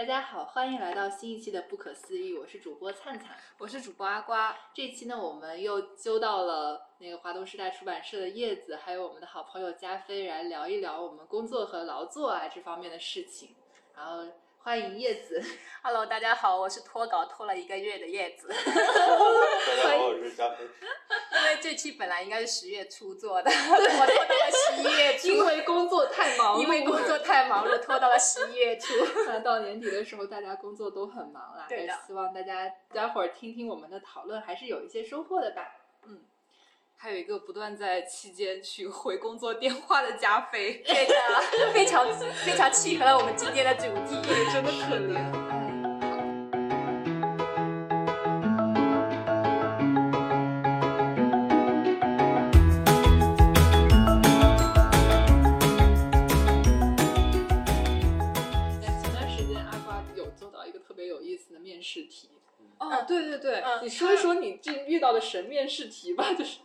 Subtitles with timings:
[0.00, 3.36] 大家好，欢迎来到新一期的《不可思议》，我是主播灿灿。
[3.58, 4.56] 我是主播阿瓜。
[4.72, 13.54] 这期呢，我们又揪到了那个华东师大出版社的叶子，还有我们的好朋友加菲来聊一聊我们工作和劳作啊这方面的事情。
[13.94, 14.26] 然后
[14.60, 15.38] 欢迎叶子
[15.82, 18.48] ，Hello，大家好，我是脱稿拖了一个月的叶子。
[18.48, 20.64] 大家好，我是加菲。
[21.30, 28.94] 因为这期本来应该是十月初做的， 我拖到了十一月初，因为工作太忙碌，因为工作太忙碌，拖到了十一月初。
[29.26, 31.66] 那到年底的时候，大家工作都很忙啦。
[31.68, 35.76] 对的希望大家待会儿听听我们的讨论，还是有一些收获的吧。
[36.06, 36.20] 嗯
[37.02, 41.14] 还有一个不断在期间去回工作电话的加菲，对的，
[41.72, 42.06] 非常
[42.44, 44.20] 非常契合了我们今天的主题。
[44.52, 45.59] 真的可怜。
[63.90, 66.58] 你说一说你这遇到的神面试题吧，就是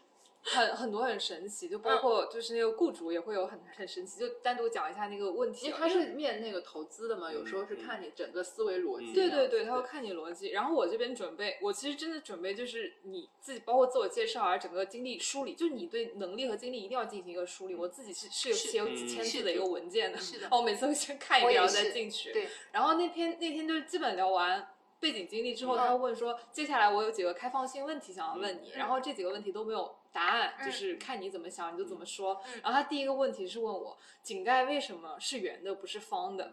[0.47, 5.67] 很很多很神奇，就包括就是那个雇主也会有很很神奇，就单独讲一下那个问题啊。
[5.69, 9.11] 因为他是面那个投资的嘛，有时候是看你整个思维逻辑。
[9.11, 10.49] 对对对，他会看你逻辑。
[10.49, 17.73] 然后我这边准备，我其实真的准备就是你自己，包括自我介绍啊，整个经历梳理，就是你对能力和经历一定要进行一个梳理。
[17.73, 22.31] 我自己是是有写有几千字的一个文件的，是的然后我每次会先看一遍，然后再进去。
[22.31, 24.67] 对，然后那天那天就是基本聊完
[25.05, 25.77] 背景经历之后，嗯。
[25.77, 30.65] 他会问说，接下来我有几个开放性问题想要问你，然后这几个问题都没有答案，嗯。
[30.65, 32.41] 就是看你怎么想，你就怎么说。
[32.47, 32.61] 嗯。
[32.63, 36.51] 然后他第一个问题是问我，井盖为什么是圆的不是方的？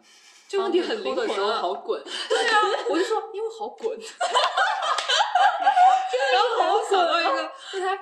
[0.48, 2.02] 这个问题很灵的时候好滚。
[2.28, 3.96] 对啊，我就说因为好滚，
[6.32, 7.98] 然后我想到一个，就他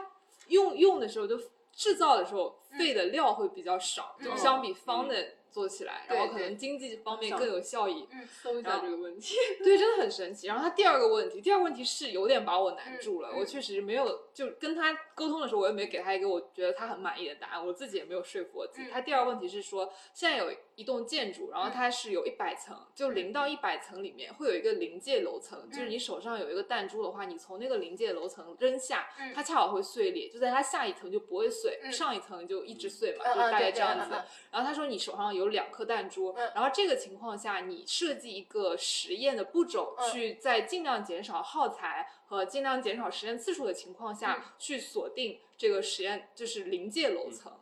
[0.49, 1.39] 用用的时候就
[1.73, 4.37] 制造的时候费的料会比较少，就嗯。
[4.37, 5.15] 相比方的
[5.51, 8.07] 做起来，然后可能经济方面更有效益。
[8.13, 9.35] 嗯，搜一下这个问题。
[9.63, 10.47] 对，真的很神奇。
[10.47, 13.33] 然后他第二个问题，第二个问题是有点把我难住了。
[13.37, 18.89] 我确实没有就跟他沟通的时候，我也没给他一个我觉得他很满意的答案，我自己也没有说服我自己。
[18.89, 34.11] 嗯他第二个问题是说，现在有一栋建筑，然后它是有一百层，就零到一百层里面会有一个临界楼层，就是你手上有一个弹珠的话，你从那个临界楼层扔下，嗯它恰好会碎裂，就在它下一层就不会碎，嗯上一层就一直碎嘛，嗯就大概这样子。
[34.51, 47.53] 然后他说你手上有两颗弹珠，嗯然后这个情况下你设计一个实验的步骤，嗯去在尽量减少耗材和尽量减少实验次数的情况下、嗯去锁定这个实验就是临界楼层。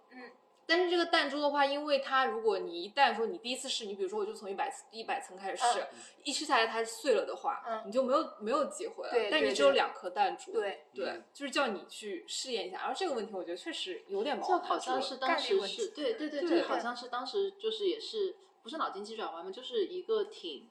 [0.68, 9.28] 嗯但是这个弹珠的话，因为它如果你一旦说你第一次试，你比如说我就从一百一百层开始试，嗯一试下来它碎了的话，嗯你就没有没有机会了。
[9.30, 10.52] 但你只有两颗弹珠。
[10.52, 12.80] 对对嗯就是叫你去试验一下。
[12.80, 14.60] 然后这个问题，我觉得确实有点矛盾。
[14.60, 15.56] 就好像是当时
[15.94, 20.68] 对对，对就好像是当时就是也是不是脑筋急转弯嘛，就是一个挺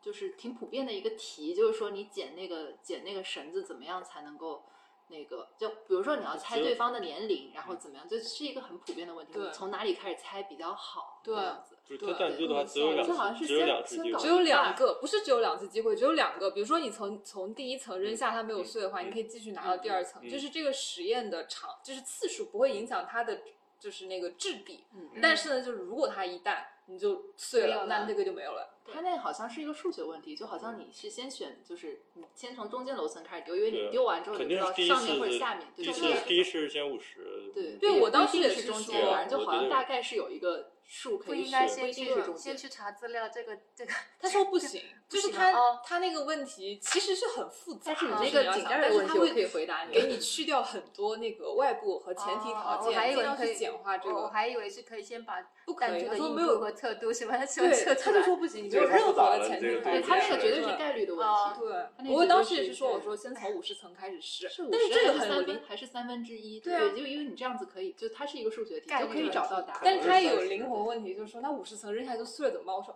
[0.00, 4.62] 就是挺普遍的一个题，就是说你剪那个剪那个绳子怎么样才能够。
[5.08, 9.32] 那个，就比如说你要猜对方的年龄，然后怎么样，这是一个很普遍的问题。
[9.34, 11.20] 对你从哪里开始猜比较好？
[11.22, 11.76] 对这样子。
[11.84, 16.50] 就是对它弹珠的话，只有两这好像是次，只有先两次机会先搞只有两个，不是只有两次机会，只有两个。
[16.50, 20.20] 比如说你从从第一层扔下它没有碎的话，嗯你可以继续拿到第二层。
[20.24, 23.40] 嗯就是这个实验的长，就是次数不会影响它的
[23.78, 24.84] 就是那个质地。
[24.94, 28.74] 嗯但是呢，就是如果它一旦你就碎了，那那这个就没有了。
[28.88, 42.36] 它那好像是一个数学问题，就好像你是先选，就是你先从中间楼层开始丢，因为你丢完之后你知道上面或者下面，对第一次第一是先五十，对对我当时也是是中间，反正就好像大概是有一个数可以不应该选，不一先定是中间。
[42.36, 45.52] 去先去查资料，这个这个他说不行，就是他
[45.84, 49.94] 他那个问题其实是很复杂的，但是你那个井要想盖的问题，我但是他会可以回答你。
[49.94, 54.14] 给你去掉很多那个外部和前提条哦我还件，尽量去以为可以简化这个。
[54.14, 58.26] 哦我还以为是可以先把不可以，弹珠的他说没有硬度和测度什么什么对，他就。
[58.26, 59.80] 说不行，你没有任何的前提。
[60.02, 61.60] 他那个绝对是概率的问哦题，
[62.04, 66.58] 对我当时也是说，我说先从五十层开始试，是但是这个很有灵三分还是三分之一？
[66.58, 69.80] 对啊就因为你这样子可以，就它是一个数学题，概就可以找到答案。
[69.84, 72.74] 但是它有灵魂问题，就是说那五十层扔下来就碎了怎么办？
[72.74, 72.92] 我说，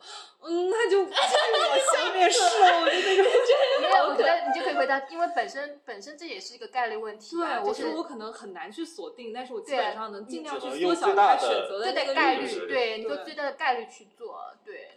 [0.48, 1.04] 嗯，那就
[2.00, 3.25] 我下面试了，我就那种。
[3.80, 14.92] 没有，我觉得你就可以回答，因为本身本身这也是一个概率问题、对啊。，我就是说我可能很难去锁定，但是我基本上能尽量去缩小用最大它选择的那个概率，对，你就最大的概率去做，对。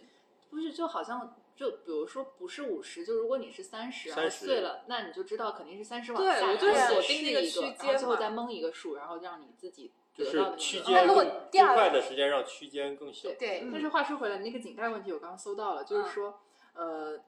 [0.50, 10.94] 不是，就好像就比如说不是五十，就如果你是三十，然后30碎了，那你就知道肯定是三十往对下，我就是然后锁定那个区然后间嘛最后再蒙一个数，然后让你自己得到的是区间。
[10.94, 13.28] 那如果第二最快的时间让区间更小。
[13.30, 16.40] 对对但是话说回来，那个井盖问题我刚刚搜到了，就是嗯说，
[16.74, 17.18] 呃，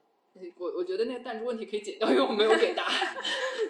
[0.57, 3.17] 我我觉得那个弹珠问题可以解掉，因为我没有给答案。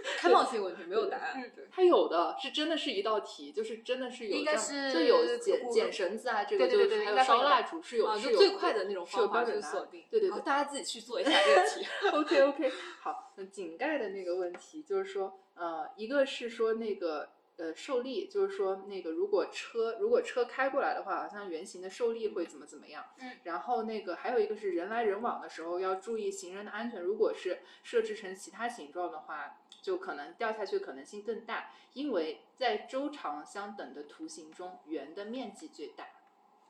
[0.17, 1.33] 开放性问题没有答案。
[1.37, 10.03] 嗯对，它有的是真的是一道题，就是真的是有应该这样是就有剪剪绳子啊，这个对对对就是还有烧蜡烛是有啊，是有就最快的那种方法去标准锁定。
[10.09, 11.87] 对对对大家自己去做一下这个题。
[12.11, 12.71] OK OK，
[13.01, 23.05] 好，那井盖的那个问题就是说，呃，一个是说那个呃受力，就是说那个如果车如果车开过来的话，好像圆形的受力会怎么怎么样。
[23.19, 23.31] 嗯。
[23.43, 36.07] 然后那个还有一个是人来人往的时候要注意行人的安全，如果是设置成其他形状的话，就可能掉下去的可能性更大，因为在周长相等的图形中，圆的面积最大。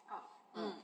[0.06, 0.75] 好嗯，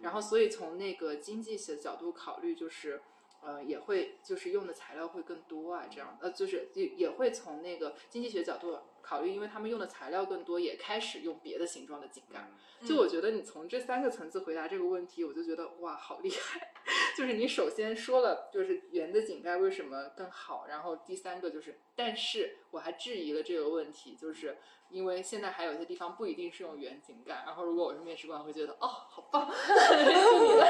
[0.00, 3.00] 然后，所以从那个经济学角度考虑，就是，
[3.42, 12.50] 呃，也会就是用的材料会更多啊，这样，呃，就是也也会从那个经济学角度考虑，因为他们用的材料更多，也开始用别的形状的井盖。
[12.80, 16.72] 嗯就我觉得你从这三个层次回答这个问题，我就觉得哇，好厉害！
[17.16, 24.56] 就是你首先说了，就是圆的井盖为什么更好，然后第三个就是，但是我还质疑了这个问题，就是
[24.88, 30.66] 因为现在还有些地方不一定是用圆井盖，然后如果我是面试官，会觉得哦，好棒，就你了。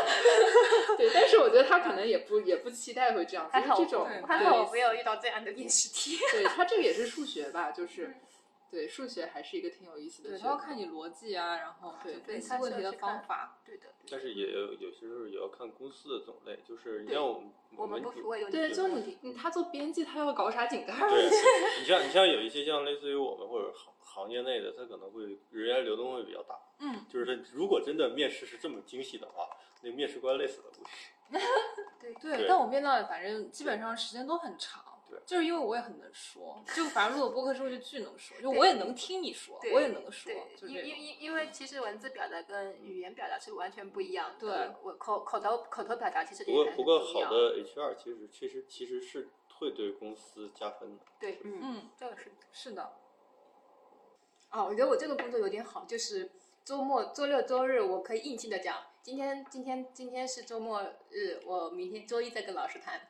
[0.97, 6.19] 对，但是我觉得他可能也不也不期待会这样子，还好这种还好我没有遇到这样的面试题。
[6.33, 8.15] 对他这个也是数学吧，就是
[8.73, 10.49] 对数学还是一个挺有意思的对，学科。
[10.49, 13.59] 他要看你逻辑啊，然后对分析问题的方法。
[13.67, 18.89] 对的，但是也有有些时候也要看公司的种类，就是你像我们我们们不服有对，就。
[18.89, 21.11] 你你他做编辑，他要搞啥井盖儿？
[21.11, 21.29] 对，
[21.81, 26.59] 你像你像有一些像类似于我们或者行行业内的，他可能会人员流动会比较大。
[26.79, 29.47] 嗯，就是说，如果真的面试是这么精细的话，
[29.83, 30.91] 那面试官累死了估计。
[32.01, 34.83] 对对，对但我面到的反正基本上时间都很长。
[35.19, 40.33] 对就是因为我也很能说，就反正录了播客之后就巨能说，就我也能听你说，我也能说。
[40.63, 44.69] 因因因因为其实文字表达跟语言表达是完全不一样的。
[44.69, 49.29] 对，我口口头口头表达其实不过也不过好的 HR 其实其实其实是
[49.59, 51.05] 会对公司加分的。
[51.21, 52.33] 对，嗯，嗯，这个是。
[52.53, 52.93] 是的，
[54.51, 56.31] 哦，我觉得我这个工作有点好，就是
[56.65, 63.09] 周末、周六、周日我可以硬性的讲，今天今天今天是周末日，我明天周一再跟老师谈，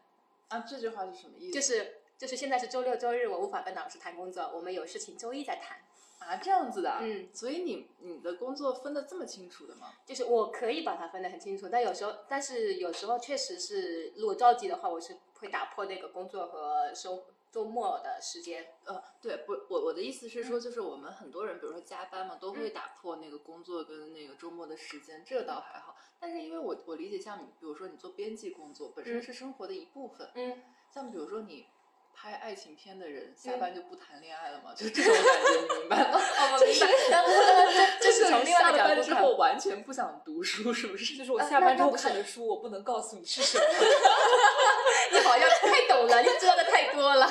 [0.53, 1.53] 啊，这句话是什么意思？
[1.53, 5.79] 就是就是现在是周六周日，我无法跟老师谈工作，我们有事情周一再谈。
[6.19, 6.99] 啊，这样子的。
[7.01, 9.95] 嗯，所以你你的工作分得这么清楚的吗？
[10.07, 18.67] 就是我可以把它分得很清楚，但有时候，但是有时候确实是，如果着急的话，我是会打破那个工作和周周末的时间。
[18.85, 25.95] 呃，对，不，我我的意思是说，就是我们很多人，比如说加班嘛，都会打破那个工作跟那个周末的时间，这倒还好。
[26.19, 30.31] 但是因为我我理解，像你，比如说你做编辑工作，本身嗯是生活的一部分。
[30.35, 31.67] 嗯，像比如说你
[32.15, 36.19] 拍爱情片的人，下班就不谈恋爱了吗，就这种感觉，你明白吗？
[36.19, 36.87] 哦，我明白。
[38.01, 38.97] 这这是从另外下了一个角度看。
[38.97, 41.17] 班之后完全不想读书，是不是？
[41.17, 43.65] 就是我呃下班之后看的书，我不能告诉你是什么。
[45.13, 47.27] 你好像太懂了，你知道的太多了，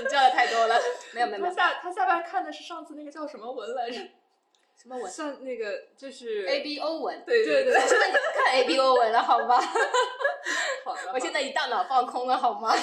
[0.00, 0.80] 你知道的太多了。
[1.12, 4.00] 没有没有没他，下他下班看的是上次那个叫什么文来着？
[4.76, 7.22] 什么文像那个就是？A B O 文。
[7.24, 9.60] 对对对，我现在看 A B O 文了，好吗？
[10.84, 12.74] 好的，我现在一大脑放空了，好吗？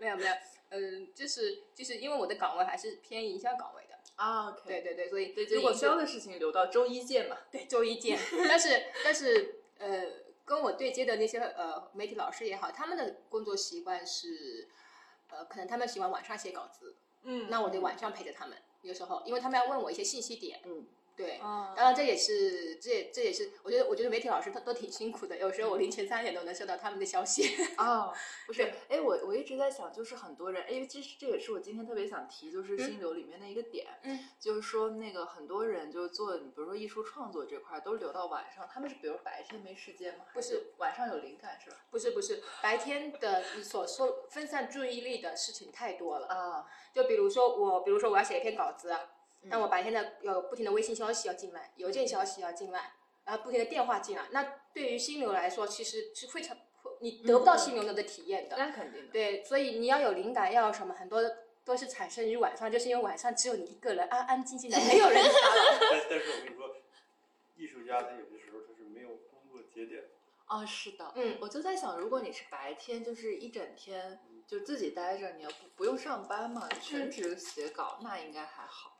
[0.00, 0.32] 没有没有，
[0.70, 7.36] 嗯，就是就是因为我的岗位还是偏营销岗位的，啊对对对，所以如果是营销的事情留到周一见嘛。
[7.50, 8.18] 对周一见，
[8.48, 10.06] 但是但是呃，
[10.46, 14.68] 跟我对接的那些呃媒体老师也好，他们的工作习惯是
[15.28, 20.86] 呃，可能他们喜欢晚上写稿子，嗯，那我得晚上陪着他们，有时候因为他们要问我一些信息点，嗯，
[21.20, 21.36] 对。
[21.38, 25.36] 啊，当然，这也是，这也这也是，我觉得，我觉得媒体老师他都挺辛苦的。
[25.36, 27.54] 有时候我凌晨三点都能收到他们的消息。
[27.76, 28.12] 哦，
[28.46, 40.24] 不是对，哎，我我一直在想，就是很多人，哎，其实这也是我今天特别想提，就是心流里面的一个点，嗯就是说那个很多人就做，比如说艺术创作这块儿都留到晚上，他们是比如白天没时间吗？
[40.32, 41.76] 不是还晚上有灵感是吧？
[41.90, 46.26] 不是不是，白天的你所说分散注意力的事情太多了。
[46.28, 49.00] 啊，就比如说我，比如说我要写一篇稿子啊，
[49.42, 52.92] 嗯那我白天的有不停的微信消息要进来，邮件消息要进来，
[53.24, 54.42] 然后不停的电话进来，那
[54.74, 56.56] 对于心流来说，其实是非常
[57.00, 58.56] 你得不到心流的体验的。
[58.58, 59.12] 那肯定的。
[59.12, 61.22] 对，所以你要有灵感，要有什么，很多
[61.64, 65.78] 都是产生于晚上，就是因为晚上只有你一个人，安安静静的，没有人打扰。
[65.90, 66.76] 但但是我跟你说，
[67.56, 70.08] 艺术家他有的时候他是没有工作节点的。
[70.44, 78.98] 啊，是的，嗯我就在想，如果你是白天，就是一整天就自己待着，你要不不用上班嘛，全职写稿，那应该还好。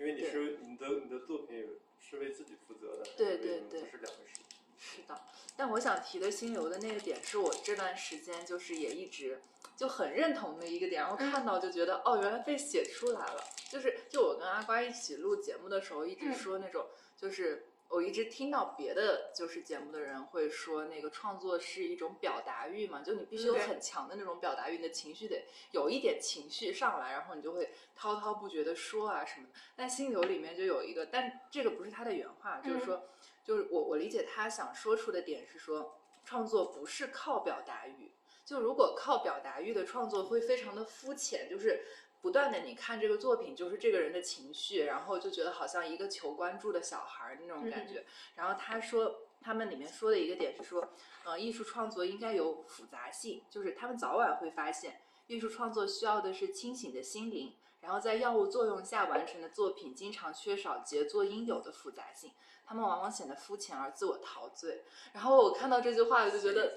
[0.00, 3.82] 因为你是你的你的作品是为自己负责的，对对对。
[3.82, 4.40] 这是两回事。
[4.78, 5.20] 是的，
[5.58, 9.38] 但我想提的心流的那个点，是我这段时间就是也一直
[9.76, 13.44] 就很认同的一个点，然后看到就觉得、哦，原来被写出来了。
[13.70, 16.34] 就是就我跟阿瓜一起录节目的时候，一直嗯。
[16.34, 29.52] 说那种、就是我一直听到别的就是节目的人会说，那个创作是一种表达欲嘛，就你必须有很强的那种表达欲，你的情绪得有一点情绪上来，然后你就会滔滔不绝的说啊什么的。
[29.74, 33.08] 但心流里面就有一个，但这个不是他的原话，就是说，
[33.44, 38.12] 就是我我理解他想说出的点是说，创作不是靠表达欲，
[38.44, 41.84] 就如果靠表达欲的创作会非常的肤浅，就是
[42.20, 48.04] 不断的你看这个作品就是这个人的情绪，然后就觉得好像一个求关注的小孩儿那种感觉。
[48.34, 50.90] 然后他说他们里面说的一个点是说，
[51.24, 57.54] 呃，艺术创作应该有复杂性，就是他们早晚会发现，艺术创作需要的是清醒的心灵。
[57.80, 62.30] 然后在药物作用下完成的作品，经常缺少杰作应有的复杂性，
[62.66, 64.84] 他们往往显得肤浅而自我陶醉。
[65.14, 66.76] 然后我看到这句话，我就觉得，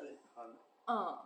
[0.87, 1.19] 嗯，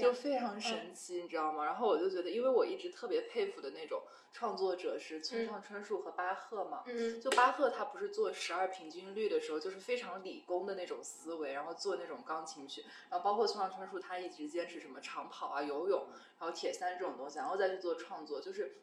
[0.00, 1.64] 就非常神奇，你知道吗？
[1.64, 6.82] 然后我就觉得，因为我一直特别佩服的那种创作者是村上春树和巴赫嘛。
[6.86, 16.06] 嗯就巴赫他不是做十二平均律的时候，就是非常理工的那种思维，然后做那种钢琴曲，然后包括村上春树他一直坚持什么长跑啊、游泳，
[16.38, 18.76] 然后铁三这种东西，然后再去做创作，就是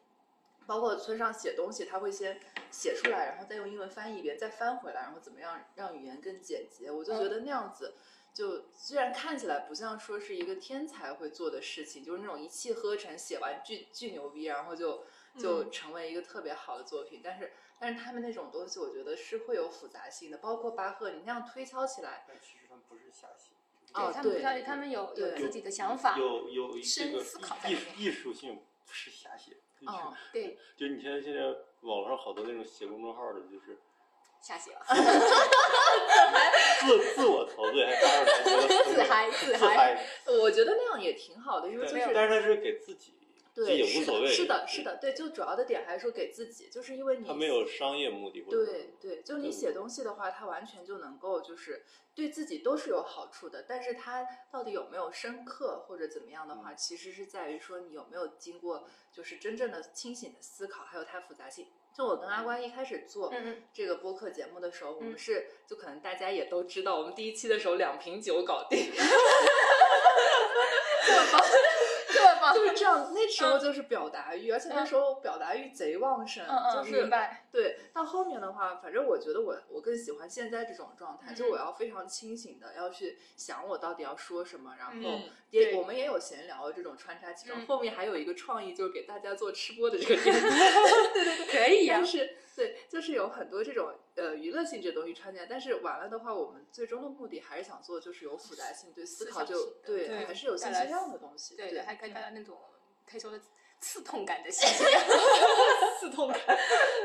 [0.66, 2.40] 包括村上写东西，他会先
[2.70, 6.90] 写出来，然后再用英文翻译一遍，再翻回来，然后怎么样让语言更简洁。
[6.90, 7.94] 我就觉得那样子，
[8.32, 15.04] 就虽然看起来不像说是一个天才会做的事情，就是那种一气呵成写完巨巨牛逼，然后就
[15.38, 23.54] 就成为一个特别好的作品，但是但是他们那种东西，我觉得是会有复杂性的，包括巴赫，你那样推敲起来，但其实他们不是瞎写，
[23.92, 31.42] 哦他们对他他们有有自己的想法，有有这深个思考在艺里面艺术性不是瞎写， 就是嗯，对， 就你现在现在
[31.82, 33.78] 网上好多那种写公众号的，就是
[34.42, 34.80] 瞎写了，
[36.80, 40.04] 自自我陶醉，还发出来觉得自嗨自自嗨嗨，
[40.40, 43.14] 我觉得那样也挺好的，因为就是但是他是给自己，
[43.54, 51.84] 这对，也是无所谓，的，是的，是的，对，就主要的点还是说给自己，就是因为你他没有商业目的，对对，就你写东西的话，它完全就能够就是
[52.14, 61.68] 对自己都是有好处的，但是它到底有没有深刻或者怎么样的话，其实是在于说你有没有经过就是真正的清醒的思考，还有它复杂性。
[61.94, 63.32] 就我跟阿关一开始做
[63.72, 68.90] 这个播客节目的时候，我们嗯是就可能大家也都知道，我们第一期的时候两瓶酒搞定，
[71.06, 71.12] 这
[72.52, 73.12] 就是这样。
[73.14, 76.44] 那时候就是表达欲，而且那时候表达欲贼旺盛，
[76.74, 81.50] 就是明白，对，到后面的话，反正我觉得我我更喜欢现在这种状态，就嗯。
[81.50, 85.74] 我要非常清醒的要去想我到底要说什么，然后嗯也、对。
[85.76, 87.66] 我们也有闲聊这种穿插其中，嗯。
[87.66, 90.32] 后面还有一个创意就是给大家做吃播的这个 点，
[91.12, 91.96] 对对对，可以呀。
[91.98, 102.58] 但，是对，就是有很多这种呃娱乐性质的东西穿进来，但是完了的话，我们最终的目的还是想做就是有复杂性，对思考就对，对还是有信息量的东西，对还可以带来那种
[103.06, 103.32] 可以说
[103.80, 105.02] 刺痛感的信息量，
[105.98, 106.40] 刺痛感。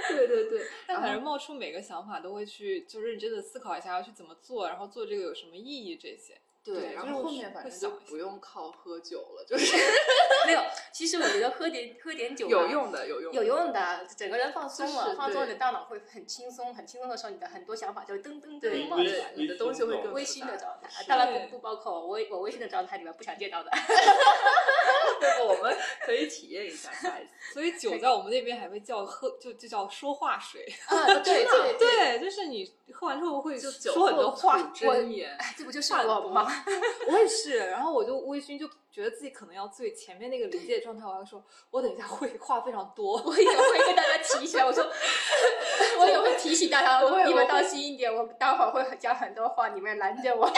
[0.09, 6.39] 对 对对，但反正冒出每个想法都会去就认真的思考一下要去怎么做，然后做这个有什么意义这些。
[6.73, 9.77] 对，对然后后面反正就不用靠喝酒了，就是
[10.45, 10.61] 没有。
[10.91, 19.31] 其实我觉得喝点喝点酒有用的，有用的有用的，整个人放松了，就是放松，对你的大脑会很轻松，很轻松的时候，你的很多想法就会噔噔冒出来。
[19.35, 23.71] 你的东西会更微醺的状态，当然不不包括我微我微醺的状态里面不想见到的。
[25.47, 27.53] 我们可以体验一下下一次。
[27.53, 30.65] 所以酒在我们那边还会叫喝，就就叫说话水。
[30.87, 34.57] 啊，对对对，就是你喝完之后会就说酒很多话。
[34.57, 36.47] 吐真言，哎，这不就是话我吗？
[37.07, 39.93] 我也是，然后我就微醺，就觉得自己可能要醉。
[39.93, 43.21] 前面那个临界状态，我要说，我等一下会话非常多。
[43.25, 44.83] 我也会跟大家提起来，我说，
[45.99, 50.49] 我也会提醒大家，我会你们当心一点，我待会儿会讲很多话，你们拦着我。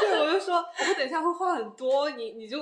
[0.00, 2.60] 对，我就说，我等一下会话很多，你你就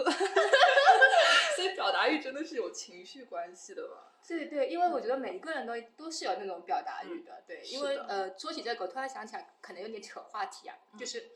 [1.54, 4.12] 所以表达欲真的是有情绪关系的吧？
[4.26, 11.30] 对对，因为我觉得每一个人都都是有那种表达欲的，对，因为呃，说起这个，我突然想起来，可能有点扯话题啊，就是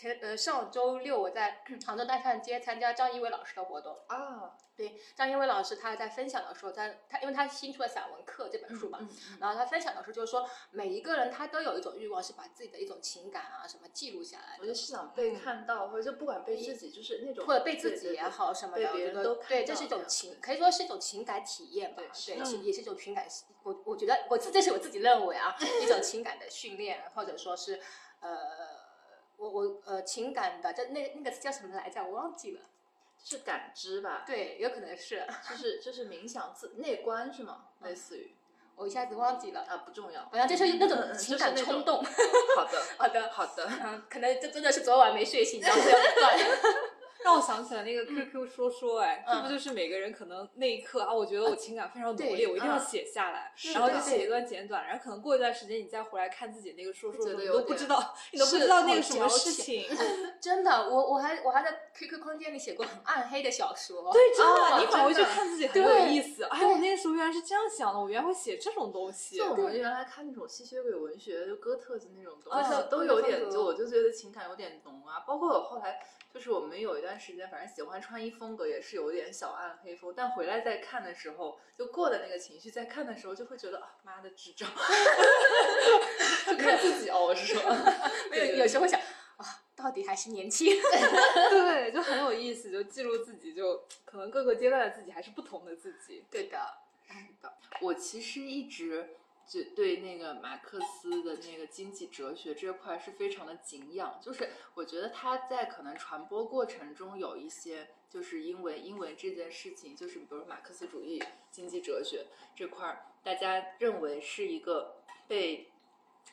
[0.00, 14.74] 前呃上周六我在 杭州大善街参加张一伟老师的活动，啊，对，张一伟老师他在分享的时候，他他因为他新出了散文课这本书嘛，嗯然后他分享的时候就是说，每一个人他都有一种欲望是把自己的一种情感啊什么记录下来我觉得。
[14.74, 22.02] 是想被看到，或者就不管被自己，就是那种或者被自己也好什么的，别人都看对，这是一种情，可以说是一种情感体验吧。
[22.02, 23.26] 对对，是是也是一种情感。
[23.64, 27.78] 我我觉得我自这是我自己认为啊，一种情感的训练，或者说是
[28.20, 28.69] 呃，
[29.40, 32.04] 我我呃情感的，叫那那个叫什么来着？
[32.04, 32.60] 我忘记了。
[33.22, 37.66] 是感知吧？，对，有可能是就是就是冥想自内观是吗？
[37.82, 38.34] 类似于
[38.76, 39.60] 我一下子忘记了。
[39.62, 40.22] 啊，不重要。
[40.30, 42.02] 好像就是那嗯种嗯情感冲动。
[42.02, 43.66] 好的， 好的，好的。
[43.82, 46.38] 嗯，可能这真的是昨晚没睡醒，然后这样断。
[47.24, 59.84] 让我想起来那个 QQ 说说，哎，这嗯不就是每个人可能那一刻啊，我觉得我情感非常浓烈，我一定要嗯写下来，是然后就写一段简短，然后可能过一段时间你再回来看自己那个说说你都不知道，你都不知道那个什么事情。
[60.40, 64.12] 真的，我我还我还在 QQ 空间里写过很暗黑的小说。
[64.12, 66.44] 对，真的，哦你反回去看自己很有意思。
[66.44, 69.36] 哎，我那个时候原来是这样想的，我原来会写这种东西。
[69.36, 75.20] 就我们原来看那种吸血鬼文学，就哥特的那种东啊西，都有点，就我就觉得情感有点浓啊。
[75.26, 76.00] 包括我后来，
[76.32, 84.68] 就是我们有一段时间，反正喜欢穿衣风格也是有点小暗黑风，但回来再看的时候，就过的那个情绪，再看的时候就会觉得啊，妈的智障，
[86.46, 87.62] 就看自己哦，我是说？
[88.30, 89.00] 没有，有时候会想
[89.36, 90.70] 啊，到底还是年轻。
[91.50, 96.24] 对，就很有意思，就记录自己，就可能各个阶段的自己还是不同的自己。
[96.30, 96.58] 对的，
[97.06, 99.16] 是的，我其实一直
[99.50, 115.72] 就对那个马克思的那个经济哲学这块是非常的敬仰，就是我觉得他在可能传播过程中有一些，就是因为因为这件事情，就是比如马克思主义经济哲学这块儿，大家认为是一个被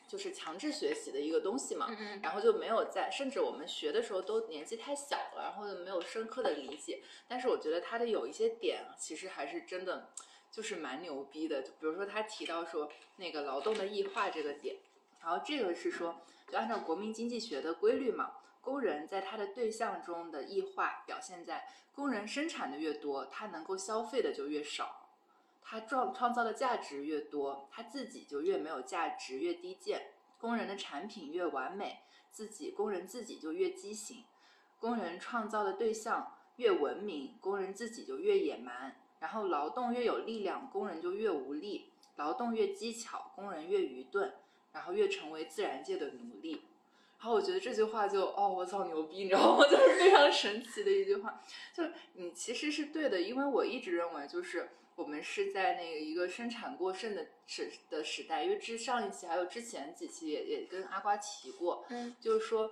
[0.07, 7.01] 就是强制学习的一个东西嘛，嗯然后就没有在，甚至我们学的时候都年纪太小了，然后就没有深刻的理解。
[7.27, 10.11] 但是我觉得他的有一些点，其实还是真的
[10.51, 11.61] 就是蛮牛逼的。
[11.61, 14.77] 就比如说他提到说那个劳动的异化这个点，
[15.21, 25.03] 然后这个是说，就按照国民经济学的规律嘛，工人在他的对象中的异化表现在工人生产的越多，他能够消费的就越少。
[25.61, 30.11] 他创创造的价值越多，他自己就越没有价值，越低贱。
[30.39, 34.23] 工人的产品越完美，自己工人自己就越畸形。
[34.79, 38.95] 工人创造的对象越文明，工人自己就越野蛮。
[39.19, 44.33] 然后劳动越有力量，工人就越无力；劳动越技巧，工人越愚钝，
[44.71, 46.61] 然后越成为自然界的奴隶。
[47.19, 49.65] 然后我觉得这句话就哦，我操牛逼，你知道吗？
[49.69, 51.41] 就是非常神奇的一句话。
[51.73, 62.71] 就是你其实是对的，因为我一直认为就是我们是在那个一个生产过剩的时的时代，因为之上一期还有之前几期也也跟阿瓜提过，嗯，就是说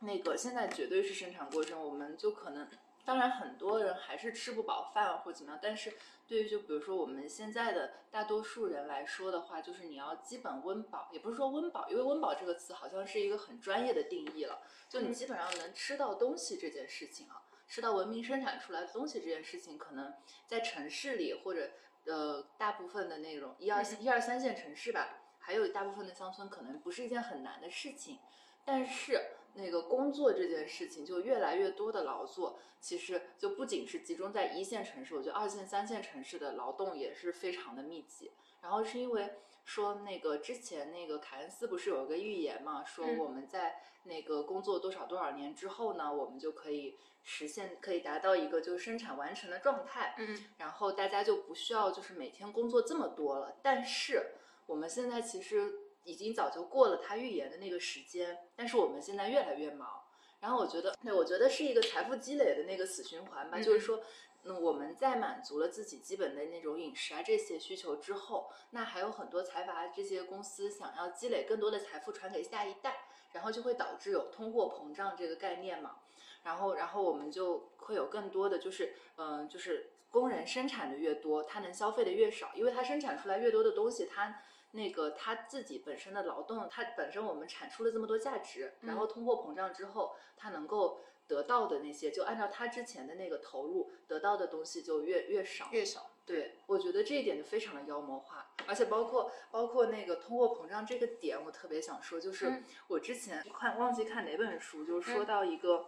[0.00, 2.66] 那个现在绝对是生产过剩，我们就可能。
[3.04, 5.94] 当然，很多人还是吃不饱饭或怎么样，但是
[6.28, 20.14] 对于就比如说我们现在的大多数人来说的话，就是你要基本温饱，也不是说温饱，因为温饱这个词好像是一个很专业的定义了，就你基本上能吃到东西这件事情啊，吃到文明生产出来的东西这件事情，可能
[20.46, 21.70] 在城市里或者
[22.04, 28.18] 呃大部分的那种一二一二三线城市吧，还有大部分的乡村，可能不是一件很难的事情，
[28.64, 29.20] 但是。
[29.54, 38.32] 那个工作这件事情，就越来越多的劳作，其实就不仅是集中在一线城市，我觉得二线、三线城市的劳动也是非常的密集。
[38.62, 39.34] 然后是因为
[39.64, 50.14] 说那个之前那个凯恩斯不是有一个预言嘛，说嗯我们在那个工作多少多少年之后呢，我们就可以实现，可以达到一个就是生产完成的状态。
[50.18, 53.56] 嗯然后大家就不需要就是每天工作这么多了。
[53.62, 54.32] 但是
[54.66, 60.02] 我们现在其实已经早就过了他预言的那个时间，但是我们现在越来越忙。
[60.40, 64.02] 然后我觉得，对我觉得是一个财富积累的那个死循环吧，嗯就是说。
[64.42, 75.96] 嗯，我们在满足了自己基本的那种饮食啊这些需求之后，那还有很多财阀这些公司想要积累更多的财富传给下一代，然后就会导致有通货膨胀这个概念嘛。
[76.42, 95.68] 然后，然后我们就会有更多的就是，嗯、就是工人生产的越多，他能消费的越少，因为他生产出来越多的东西，他那个他自己本身的劳动，他本身我们产出了这么多价值，然后通货膨胀之后，他能够得到的那些，就按照他之前的那个投入得到的东西就越越少。
[95.72, 96.10] 越少。
[96.26, 105.86] 对，我觉得这一点就非常的妖魔化，而且包括包括那个通货膨胀这个点，我特别想说，就是嗯我之前看忘记看哪本书，就是说嗯到一个、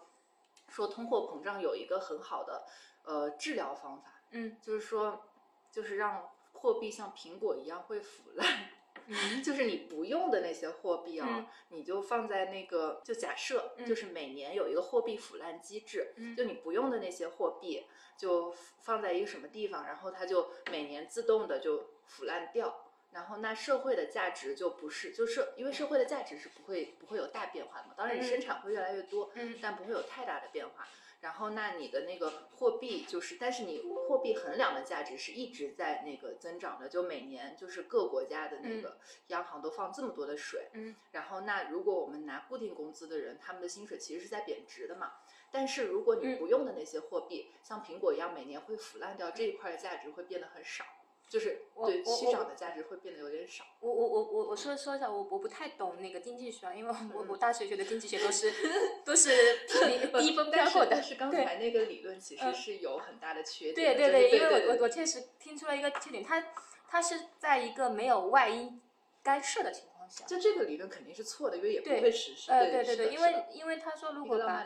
[0.68, 2.64] 说通货膨胀有一个很好的
[3.05, 5.23] 呃治疗方法，嗯就是说
[5.71, 8.71] 就是让货币像苹果一样会腐烂。
[9.07, 17.87] 嗯就是你不用的那些货币啊，嗯你就放在那个，就假设嗯就是每年有一个货币腐烂机制，嗯就你不用的那些货币
[18.17, 30.87] 就放在一个什么地方，然后它就每年自动的就腐烂掉，然后那社会的价值就不是，就是因为社会的价值是不会不会有大变化的嘛，当然你嗯生产会越来越多，嗯但不会有太大的变化。
[31.23, 45.13] 然后，那你的那个货币就是，但是你货币衡量的价值是一直在那个增长的，就每年就是各国家的那个央行都放这么多的水，嗯然后那如果我们拿固定工资的人，他们的薪水其实是在贬值的嘛。
[45.53, 50.85] 但是如果你嗯不用的那些货币，像苹果一样每年会腐烂掉，这一块的价值会变得很少。
[51.33, 53.64] 就是对区长的价值会变得有点少。
[53.81, 58.53] 我我我我我说说一下，我我不太懂那个经济学啊，因为嗯我我大学学的经济学都是
[59.03, 59.31] 都是
[59.66, 60.88] 低低分飘过的。
[60.90, 64.11] 但是刚才那个理论其实嗯是有很大的缺点对。
[64.11, 66.53] 对对，就是因为我我我确实听出了一个缺点，它
[66.87, 68.79] 它是在一个没有外因
[69.23, 70.27] 干涉的情况下。
[70.27, 72.53] 就这个理论肯定是错的，因为也不会实施。
[72.53, 74.64] 呃，对对对对，因为因为他说如果把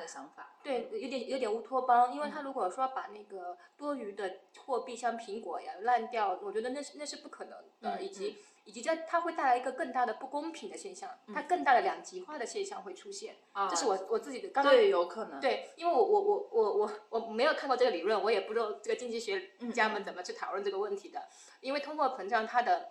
[0.63, 15.41] 对，有点有点乌托邦，因为嗯他如果说把那个多余的货币像苹果呀烂掉，我觉得那是那是不可能的，嗯以及以及这它会带来一个更大的不公平的现象，它更大的两极化的现象会出现，啊这是我我自己的刚刚对有可能。
[15.41, 21.23] 对，因为我我我我我我没有看过这个理论，我也不知道这个经济学嗯家们怎么去讨论这个问题的。
[21.61, 22.91] 因为通货膨胀它的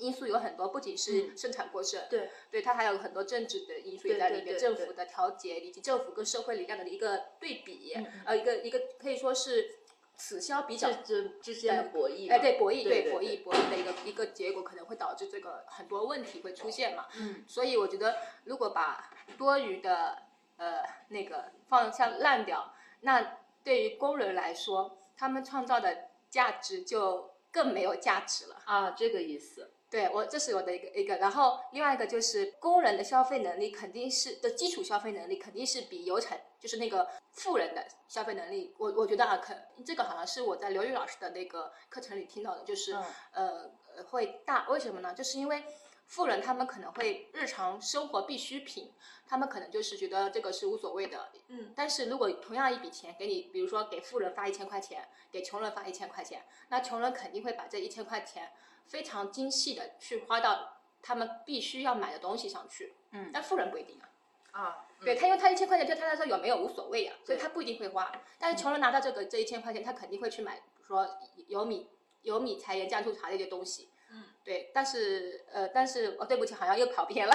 [0.00, 9.78] 因素有很多，不仅是嗯生产过剩，对对它还有很多政治的因素也在里面，政府的调节以及政府跟社会力量的一个对比，呃，一个一个可以说是
[10.16, 11.38] 此消彼长之。
[11.40, 12.34] 之间的博弈嘛。
[12.34, 17.06] 哎，对博弈，对对博弈，博弈的一个一个结果，可能会导致这个很多问题会出现嘛。
[17.18, 20.22] 嗯，所以我觉得，如果把多余的
[20.56, 28.62] 呃那个放向烂掉，那对于工人来说，他们创造的价值就更没有价值了。
[28.66, 29.72] 啊，这个意思。
[29.90, 39.52] 对我，这是我的一个一个，然后另外一个就是工人的消费能力肯定是的基础消费能力肯定是比有产就是那个富人的消费能力，我我觉得啊，可
[39.84, 45.12] 这个好像是我在刘宇老师的那个课程里听到的，就是、嗯呃呃会大，为什么呢？
[45.12, 45.64] 就是因为
[46.06, 48.92] 富人他们可能会日常生活必需品，
[49.26, 58.52] 他们可能就是觉得这个是无所谓的，嗯，但是如果同样一笔钱给你，比如说给富人发一千块钱，给穷人发一千块钱，那穷人肯定会把这一千块钱
[58.90, 64.10] 非常精细的去花到他们必须要买的东西上去，嗯但富人不一定啊。
[64.52, 68.10] 啊，对他，因为他一千块钱对他来说有没有无所谓呀、所以他不一定会花。
[68.36, 71.08] 但是穷人拿到这个这一千块钱，他肯定会去买，比如说
[71.46, 71.88] 有米、
[72.22, 73.90] 有米、柴盐、酱醋茶这些东西。
[74.10, 74.72] 嗯，对。
[74.74, 77.32] 但是呃，但是哦，对不起，好像又跑偏了。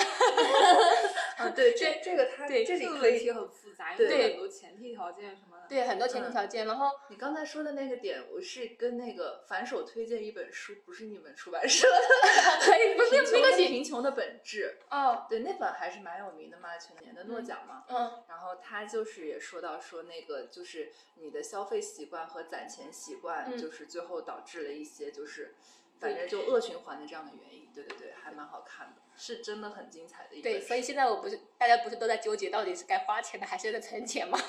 [1.38, 5.55] 啊，对， 这这个它对这里可以这个问题很复杂，因为对有很多前提条件什么的。
[5.68, 12.08] 对，很多前提条件，然后你刚才说的那个点，我是跟那个反手推荐一本书，不是你们出版社的，
[12.66, 13.68] 可以不是贫穷的没关系。
[13.68, 14.78] 贫穷的本质。
[14.90, 17.84] 哦，对，那本还是蛮有名的嘛，全年的诺奖嘛。
[17.90, 25.56] 嗯然后他就是也说到说那个就是你的消费习惯和攒钱习惯，嗯就是最后导致了一些就是
[26.00, 27.66] 反正就恶循环的这样的原因。
[27.76, 34.40] 对对对，还蛮好看的，是真的很精彩的一本对，所以现在我不是大家不是都在纠结到底是该花钱的还是在存钱吗？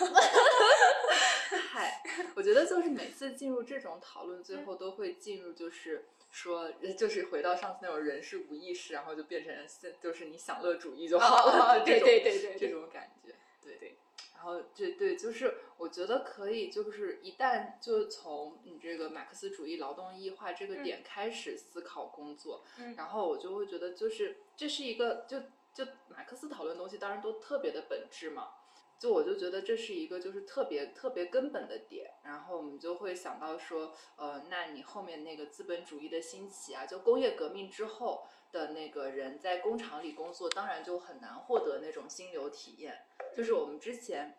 [1.72, 2.00] 嗨，
[2.36, 13.98] 我觉得就是每次进入这种讨论，最后都会进入就是说，呃就是回到上次那种人是无意识，然后就变成现就是你享乐主义就好了， 对种对对对这种感觉，对对。
[14.36, 25.40] 然后对对，就是我觉得可以，就是一旦就从你这个马克思主义劳动异化这个嗯点开始思考工作，嗯然后我就会觉得就是这是一个就
[25.72, 28.50] 就马克思讨论东西，当然都特别的本质嘛。
[28.98, 43.04] 就我就觉得这是一个就是特别特别根本的点，然后我们就会想到说，呃，那你后面那个资本主义的兴起啊，就工业革命之后的那个人在工厂里工作，当然就很难获得那种心流体验。
[43.36, 44.34] 就是我们之前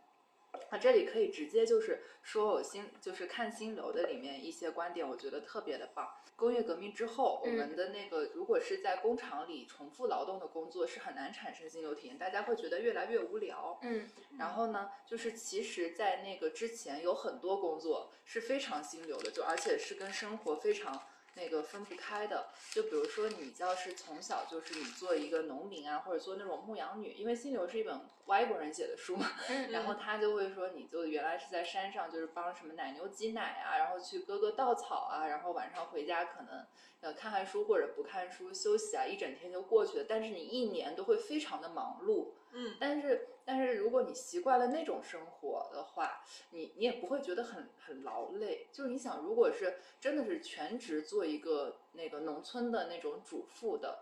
[0.70, 6.08] 啊，这里可以直接就是说我新就是看新流的里面一些观点，我觉得特别的棒。
[6.36, 13.80] 工业革命之后，我们的那个如果是在工厂里重复劳动的工作，是很难产生心流体验，大家会觉得越来越无聊。
[13.82, 22.48] 嗯然后呢，就是其实，在那个之前有很多工作是非常心流的，就而且是跟生活非常那个分不开的。
[22.74, 36.66] 就比如说，你要是从小就是你做一个农民啊，或者做那种牧羊女，因为《心流》是一本外国人写的书嘛，嗯然后他就会说，你就原来是在山上，就是帮什么奶牛挤奶啊，然后去割割稻草啊，然后晚上回家可能
[37.02, 40.06] 呃看看书或者不看书休息啊，一整天就过去了。
[40.10, 48.68] 但是你一年都会非常的忙碌，嗯，但是但是如果你习惯了那种生活的话，你你也不会觉得很很劳累。
[48.74, 54.00] 就是你想，如果是真的是全职做一个那个农村的那种主妇的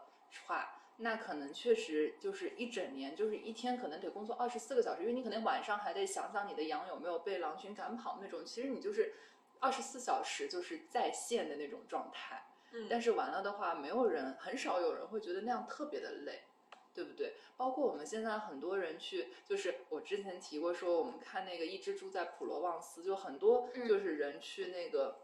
[0.48, 8.44] 话，那可能确实就是一整年，就是一天可能得工作二十四个小时，因为你可能晚上还得想想你的羊有没有被狼群赶跑那种。
[8.44, 9.14] 其实你就是
[9.60, 12.48] 二十四小时就是在线的那种状态。
[12.72, 16.42] 嗯但是完了的话，没有人，很少有人会觉得那样特别的累，
[16.96, 17.36] 对不对？
[17.58, 25.20] 包括我们现在很多人去，就是我之前提过说，我们看那个一只猪在普罗旺斯，就很多嗯就是人去那个。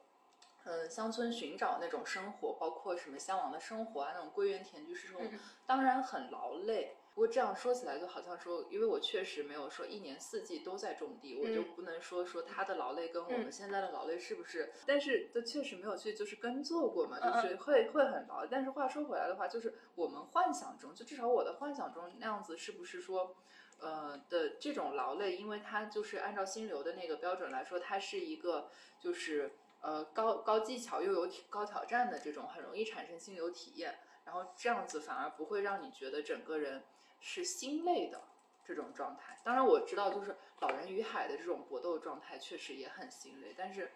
[0.63, 6.97] 嗯，乡村寻找那种生活，包括什么向往的生活啊，那种归园田居式生活，嗯当然很劳累。
[7.13, 18.47] 不过这样说起来，就好像说，因为我确实没有说一年四季都在种地，我就嗯不能说说他的劳累跟我们嗯现在的劳累是不是，但是就确实没有去就是耕作过嘛，嗯就是会会很劳累。
[18.49, 23.35] 但是话说回来的话，就是我们幻想中，就至少我的幻想中那样子，是不是说？
[23.83, 28.69] 呃的这种劳累，因为它就是按照心流的那个标准来说，它是一个
[28.99, 33.97] 就是呃高高技巧又有挑高挑战的这种，很容易产生心流体验。
[34.23, 36.83] 然后这样子反而不会让你觉得整个人
[37.21, 38.21] 是心累的
[38.65, 39.39] 这种状态。
[39.43, 43.91] 当然我知道，就是《老人与海》的这种搏斗状态确实也很心累，但是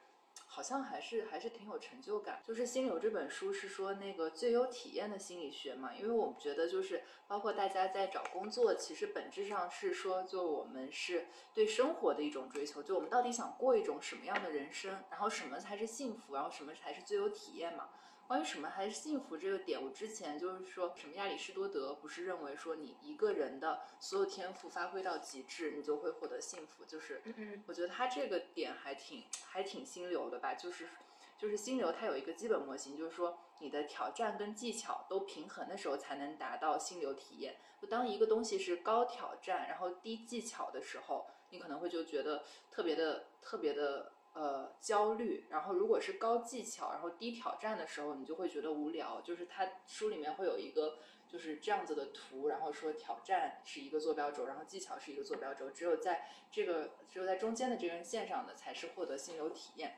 [0.45, 2.41] 好像还是还是挺有成就感。
[2.45, 17.89] 就是《心流》这本书是说那个最优体验的心理学嘛，因为我们觉得就是包括大家在找工作，其实本质上是说，就我们是对生活的一种追求，就我们到底想过一种什么样的人生，然后什么才是幸福，然后什么才是最优体验嘛。
[18.27, 30.89] 关于什么还是幸福这个点，我之前就是说什么亚里士多德不是认为说你一个人的所有天赋发挥到极致，你就会获得幸福，就是嗯我觉得他这个点还挺还挺心流的吧，就是
[31.37, 37.57] 就是心流它有一个基本模型，就是说你的挑战跟技巧都平衡的时候才能达到心流体验。
[37.81, 49.21] 就当一个东西是高挑战然后低技巧的时候，你可能会就觉得特别的特别的呃焦虑，然后如果是高技巧然后低挑战的时候，你就会觉得无聊。
[49.21, 59.95] 就是他书里面会有一个就是这样子的图，然后说挑战是一个坐标轴，然后技巧是一个坐标轴，只有在这个只有在中间的这根线上的才是获得心流体验。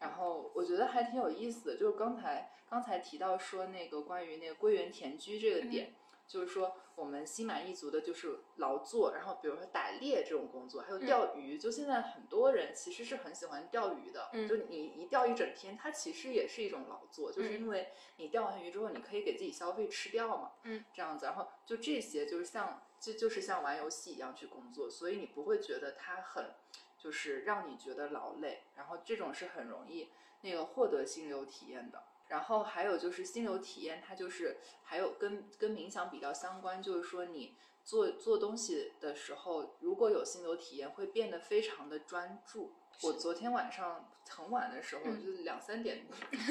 [0.00, 5.94] 然后我觉得还挺有意思的，就是刚才刚才提到说那个关于那个归园田居这个点，
[6.26, 14.48] 就是说我们心满意足的就是劳作，然后比如说打猎这种工作，还有钓鱼，就现在很多人其实是很喜欢钓鱼的，嗯。
[14.48, 17.60] 就你一钓一整天，它其实也是一种劳作，就是嗯。
[17.60, 26.54] 因为你钓完鱼之后，你可以给自己消费吃掉嘛，嗯，这样子，然后就这些就是像就就是像玩游戏一样去工作，所以你不会觉得它很
[26.98, 30.10] 就是让你觉得劳累，然后这种是很容易
[30.40, 32.02] 那个获得心流体验的。
[32.28, 42.72] 然后还有就是心流体验，它就是还有跟跟冥想比较相关，就是说你做做东西的时候，如果有心流体验，会变得非常的专注。
[43.02, 45.22] 我昨天晚上很晚的时候，嗯。
[45.22, 46.06] 就是两三点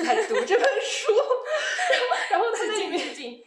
[0.05, 1.11] 在读这本书，
[2.31, 3.43] 然后它那里面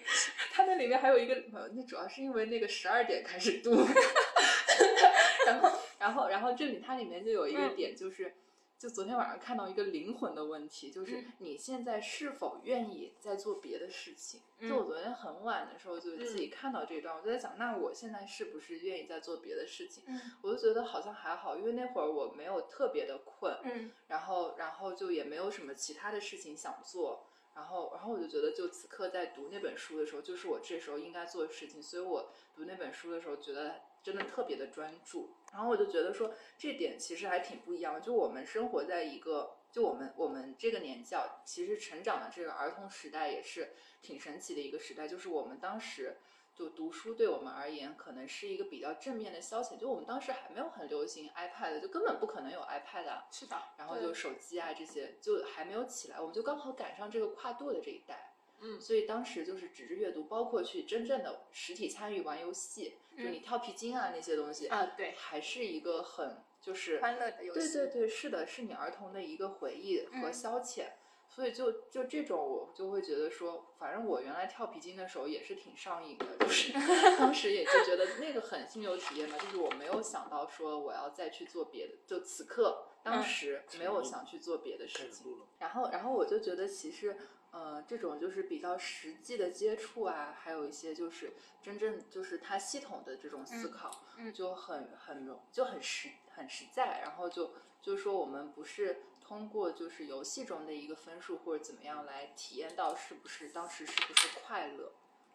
[0.53, 3.71] 它 那里面还有一个，呃那主要是因为那个十二点开始读，
[5.47, 7.77] 然后，然后，然后这里它里面就有一个嗯。
[7.77, 8.35] 点，就是，
[8.79, 14.41] 就昨天晚上看到一个灵魂的问题，就是嗯你现在是否愿意再做别的事情？
[14.61, 20.05] 就我嗯昨天很晚的时候就自己看到这一段，我就在想，那我现在是不是愿意再做别的事情？
[20.07, 46.19] 嗯我就觉得好像还好，因为那会儿我没有特别的困，嗯然后然后就也没有什么其他的事情想做，然后然后我就觉得就此刻在读那本书的时候，就是我这时候应该做的事情，所以我读那本书的时候觉得真的特别的专注，然后我就觉得说这点其实还挺不一样的，就我们生活在一个就我们我们这个年纪啊，其实成长的这个儿童时代也是挺神奇的一个时代，就是我们当时。
[46.55, 49.79] 就读书对我们而言，可能是一个比较正面的消遣。
[49.79, 53.29] 就我们当时还没有很流行 iPad，就根本不可能有 iPad 啊。
[53.31, 58.28] 是的，然后就手机啊这些就还没有起来，我们就刚好赶上这个跨度的这一代，
[58.61, 70.87] 嗯所以当时就是纸质阅读，包括去真正的实体参与玩游戏，就嗯你跳皮筋啊那些东西，啊对，还是一个很就是欢乐的游戏，对对对，是的，是你儿童的一个回忆和嗯消遣。
[71.31, 76.73] 所以就就这种，我就会觉得说，反正我原来跳皮筋的时候也是挺上瘾的，就是
[77.19, 85.37] 当时也就觉得那个很心流体验嘛，就是我没有想到说我要再去做别的，就此刻当嗯时没有想去做别的事情。
[85.59, 87.15] 然后，然后我就觉得其实，
[87.51, 91.33] 呃，这种就是比较实际的接触啊，还有一些就是
[91.63, 97.01] 真正就是他系统的这种思嗯考，嗯就很很容就很实很实在。
[97.01, 104.93] 然后就就是说，我们不是通过就是游戏中的一个分数或者怎么样来体验到是不是当时是不是快乐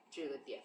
[0.09, 0.63] 这个点。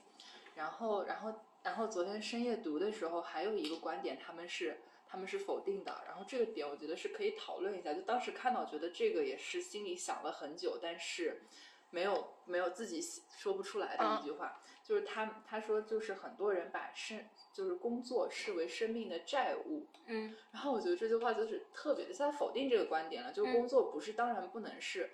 [0.54, 6.02] 然后，然后，然后昨天深夜读的时候，还有一个观点，他们是他们是否定的。
[6.06, 7.94] 然后这个点，我觉得是可以讨论一下。
[7.94, 11.42] 就当时看到，觉得这个也是心里想了很久，但是
[11.90, 13.00] 没有没有自己
[13.36, 19.86] 说不出来的一句话，就是他他说，就是很多人把生就是工作视为生命的债务。
[20.06, 25.10] 嗯然后我觉得这句话就是特别的，在否定这个观点了，就工作不是当然不能是，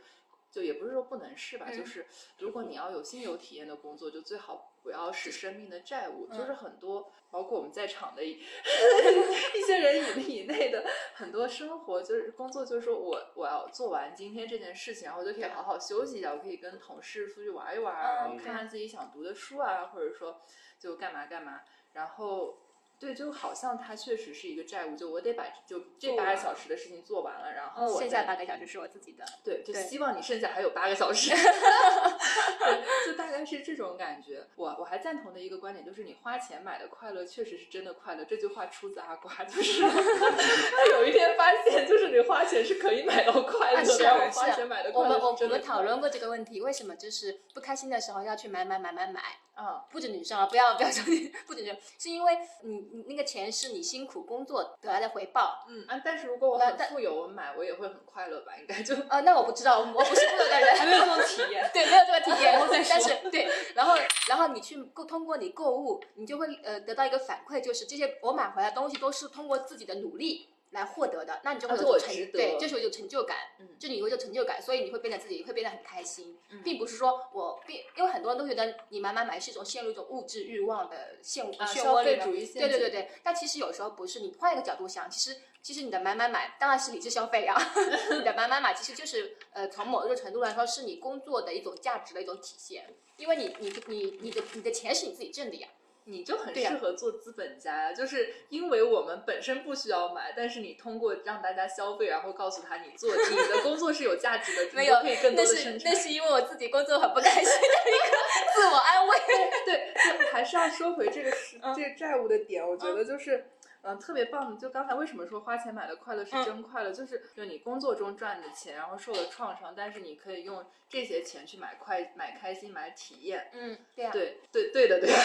[0.50, 2.06] 就也不是说不能是吧，就嗯是
[2.38, 8.32] 如果你要有心流体验的工作，就最好不要使生命的债务，嗯就是很多包括我们在场的一
[9.56, 20.38] 一些人以以内的很多生活，就是工作，就是说我我要做完今天这件事情，然后我就可以好好休息一下，我可以跟同事出去玩一玩啊，然后嗯看看自己想读的书啊，或者说
[20.78, 21.62] 就干嘛干嘛，
[21.94, 22.58] 然后。
[22.98, 29.24] 对，就好像它确实是一个债务，就我得把就这八个小时的事情做完了，然后我剩下八个小时是我自己的。
[29.44, 31.30] 对，就希望你剩下还有八个小时。
[31.34, 34.46] 对，就大概是这种感觉。
[34.56, 38.24] 我我还赞同的一个观点就是，你花钱买的快乐确实是真的快乐。
[38.24, 49.20] 这句话出自阿瓜，就是 他有一天发现，就是你花钱是可以买到快乐是啊，然后花是啊钱买的我快乐是们我我们讨论过这个问题，为什么就是不开心的时候要去买买买买买？
[49.56, 55.64] 嗯，不止女生啊，不要不要说你不止女生，是因为你你那个钱是你辛苦工作得来的回报。
[55.68, 58.52] 嗯啊，但是如果我很富有，我买我也会很快乐吧？
[58.58, 61.70] 应该就呃，那我不知道，我不是富有的人， 还没有这种体验。
[61.72, 63.94] 对，没有这个体验， 但是对，然后
[64.28, 76.62] 然后你去购通过你购物，你就会呃得到一个反馈，就是这些我买回来的东西都是通过自己的努力来获得的，那你就会有成对，就是有成就感，嗯就你会有成就感，所以你会变得自己会变得很开心，嗯。
[76.64, 87.56] 并不是说我并因为很多人都觉得你买买买是一种陷入一种物质欲望的陷啊漩涡里对对对对，但其实有时候不是，你换一个角度想，其实其实你的买买买当然是理智消费啊，
[88.10, 95.68] 你的买买买其实就是呃从某一个程度来说是你工作的一种价值的一种体现，因为你你你你的你的钱是你自己挣的呀，
[96.06, 105.98] 你就很适合做资本家呀、就是因为我们本身不需要买，但是你通过让大家消费，然后告诉他你做你的工作是有价值的， 没有可以更多那是的生产那。
[105.98, 108.16] 是因为我自己工作很不开心的一个
[108.54, 109.16] 自我安慰。
[109.64, 113.46] 对，就还是要说回这个是嗯这个债务的点，我觉得就是。
[113.84, 123.50] 嗯，特别棒的，就刚才为什么说花钱买的快乐是嗯真快乐，就是就你工作中赚的钱，然后受了创伤，但是你可以用这些钱去买快买开心买体验。
[123.52, 125.14] 嗯，对啊，对对对的对的。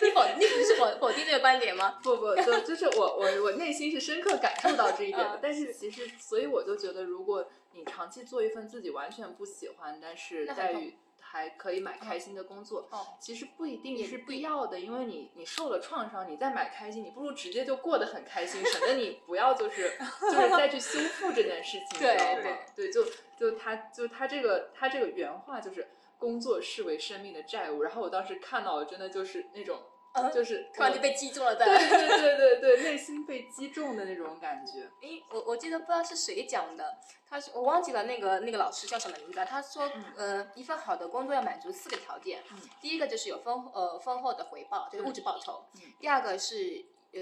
[0.02, 1.98] 你否你不是否否定这个观点吗？
[2.02, 10.96] 不不，就就是我我我内心是深刻感受到这一点的嗯，但是其实，所以我就觉得，如果你长期做一份自己完全不喜欢，但是待遇
[11.32, 19.92] 还可以买开心的工作，哦，其实不一定是必要的，因为你你受了创伤，你再买开心，你不如直接就过得很开心，省得你不要就是
[20.32, 22.58] 就是再去修复这件事情，对你知道吗？
[22.74, 23.04] 对，就
[23.38, 25.88] 就他就他这个他这个原话就是
[26.18, 29.80] 工作视为生命的债务，然后我当时看到了，真的就是那种。
[30.12, 31.64] 嗯就是突然就被击中了 的。
[31.64, 34.90] 对对对对对，内心被击中的那种感觉。
[35.02, 39.44] 诶，我我记得不知道是谁讲的，他是我忘记了那个那个老师叫什么名字。
[39.44, 47.20] 他说，呃，一份好的工作要满足四个条件，嗯第一个就是有丰呃丰厚的回报，就是物质报酬；嗯第二个是呃，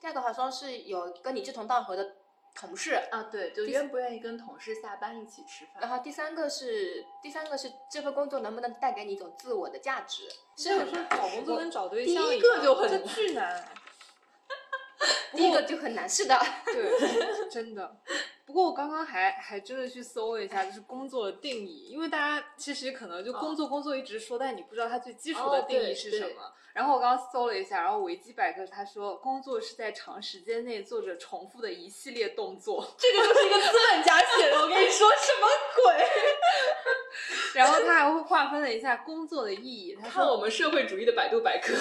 [0.00, 2.16] 第二个好像是有跟你志同道合的
[2.54, 5.80] 同事，啊，对，就愿不愿意跟同事下班一起吃饭？
[5.80, 12.90] 然后第三个是第三个是这份工作能不能带给你一种自我的价值，这个是找工作跟找对第象第一个就很
[13.34, 13.64] 难。
[15.32, 16.92] 第一个就很难，是的，对，
[17.48, 17.96] 真的。
[18.44, 26.52] 不过我刚刚还还真的去搜了一下，就是工作的定义，因为大家其实可能就工作工作一直说，但你不知道它最基础的定义是什对么。
[26.72, 32.94] 然后我刚刚搜了一下，然后维基百科他说，工作是在长时间内做着重复的一系列动作。
[32.96, 36.06] 这个就是一个资本家写的，我跟你说什么鬼？
[37.54, 39.96] 然后他还会划分了一下工作的意义。
[40.00, 41.72] 他说，看我们社会主义的百度百科。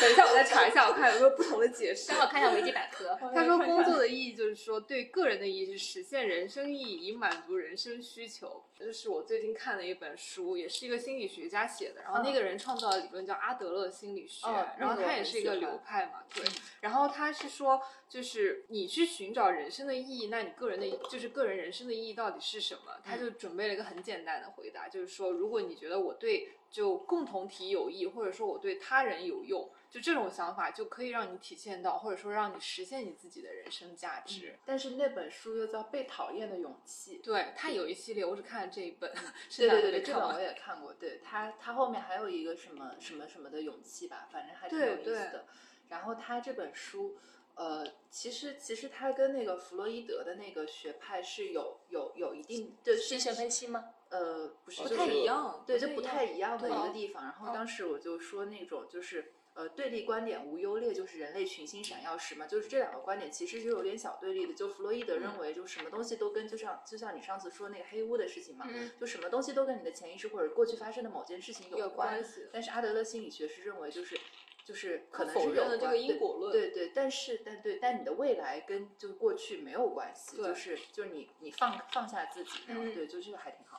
[0.00, 2.20] 等一下我再查一下，我看有没有不同的解释让。
[2.22, 3.16] 我看一下维基百科。
[3.34, 8.64] 他说，工作的意义就是说，对个人的意义是实现人生意义，以满足人生需求。
[8.76, 12.02] 这是我最近看的一本书，也是一个心理学家写的。
[12.02, 16.44] 然后那个人创造的理论叫阿德勒心理学，哦然后他也是一个流派嘛，对。
[16.80, 22.92] 然后他是说，就是你去寻找人生的意义，那你个人的就是个人人生的意义到底是什么？
[23.04, 34.58] 他就准备了一个很简单的回答，就是说，如果你觉得我对就共同体有益，或者说我对他人有用，就这种想法就可以让你体现到，或者说让你实现你自己的人生价值。
[34.64, 37.18] 但是那本书又叫《被讨厌的勇气》。
[37.24, 40.40] 对它有一系列，我只看了这一本，对 剩下对对对，这本我。
[40.40, 40.92] 也看过。
[40.94, 45.46] 对它，它后面还有一个什么什么什么的勇气吧，反正还挺有意思对的。
[45.88, 47.16] 然后他这本书，
[47.54, 53.93] 呃，其实其实他跟那个弗洛伊德的那个学派是有有有一定的精神分析吗？
[54.14, 57.24] 呃，不是，不太一样对，就不太一样的一个地方。
[57.24, 59.32] 然后哦当时我就说那种就是。
[59.56, 64.52] 呃，对立观点无优劣，就是人类群星闪耀时嘛，就是这两个观点其实是有点小对立的。
[64.52, 72.08] 就弗洛伊德认为，就什么东西都跟就像就像你上次说那个黑屋的事情嘛，嗯就什么东西都跟你的潜意识或者过去发生的某件事情有关。
[72.08, 74.18] 关系但是阿德勒心理学是认为，就是
[74.64, 83.73] 就是可能是有这个因果论对对，但是但对，但你的未来跟就是过去没有关系，就是就是你你放放下自己，然后嗯对，就这个还挺好。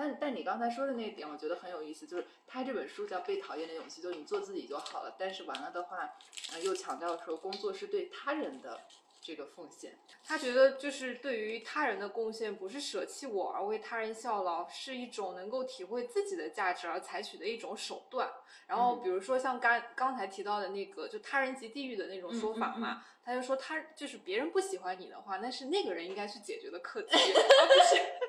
[0.00, 5.14] 但但你刚才说的那一点，我觉得很有意思，就是他这本书叫《被讨厌的勇气》，就是你做自己就好了。
[5.18, 6.14] 但是完了的话，
[6.52, 8.80] 呃，又强调说工作是对他人的
[9.20, 9.98] 这个奉献。
[10.24, 18.30] 他觉得就是对于他人的贡献，不是舍弃我而为他人效劳，是一种能够体会自己的价值而采取的一种手段。
[18.66, 28.19] 然后比如说像刚刚才提到的那个，就他人即地狱的那种说法嘛，他就说他就是别人不喜欢你的话，那是那个人应该去解决的课题，而不是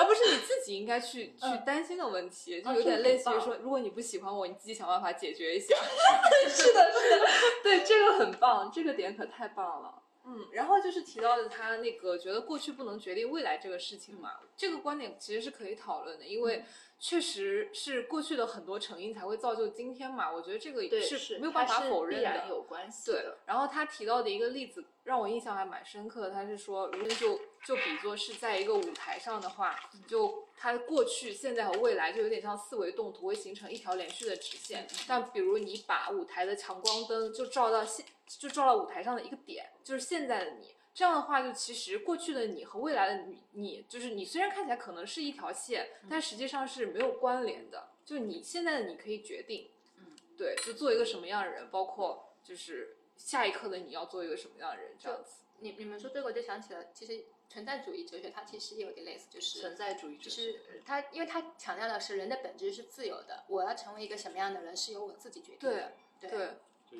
[0.00, 5.76] 而不是你自己应该去去担心的问题，就有点类似于说，如果你不喜欢我，你自己想办法解决一下。
[6.48, 7.26] 是的，是的，
[7.62, 10.02] 对，这个很棒，这个点可太棒了。
[10.32, 16.64] 嗯，然后就是提到的他那个觉得过去不能决定未来这个事情嘛，这个观点其实是可以讨论的，因为
[17.00, 23.24] 确实是过去的很多成因才会造就今天嘛，我觉得这个对是没有办法否认的，有关系对。
[23.46, 29.74] 然后他提到的一个例子让我印象还蛮深刻的，他是说，如果就就比作是在一个舞台上的话，
[30.06, 34.86] 就它过去、现在和未来就有点像四维动图，会形成一条连续的直线。
[35.08, 38.04] 但比如你把舞台的强光灯就照到现。
[38.38, 40.72] 就照到舞台上的一个点，就是现在的你。
[40.94, 47.88] 这样的话，就其实过去的你和未来的你，你就是你虽然看起来可能是一条线，但实际上是没有关联的。
[48.04, 55.42] 就你现在的你可以决定，嗯，对，就做一个什么样的人，包括就是下一刻的你要做一个什么样的人，这样子。
[55.58, 66.48] 你你们说这个，我就想起了，其实存在主义哲学它其实也有点类似，就是存在主义哲学，就是它，因为它强调的是人的本质是自由的，我要成为一个什么样的人是由我自己决定的，对对。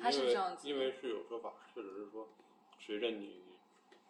[0.01, 2.29] 他是这样子，因为是有说法，确实是说，
[2.79, 3.41] 随着你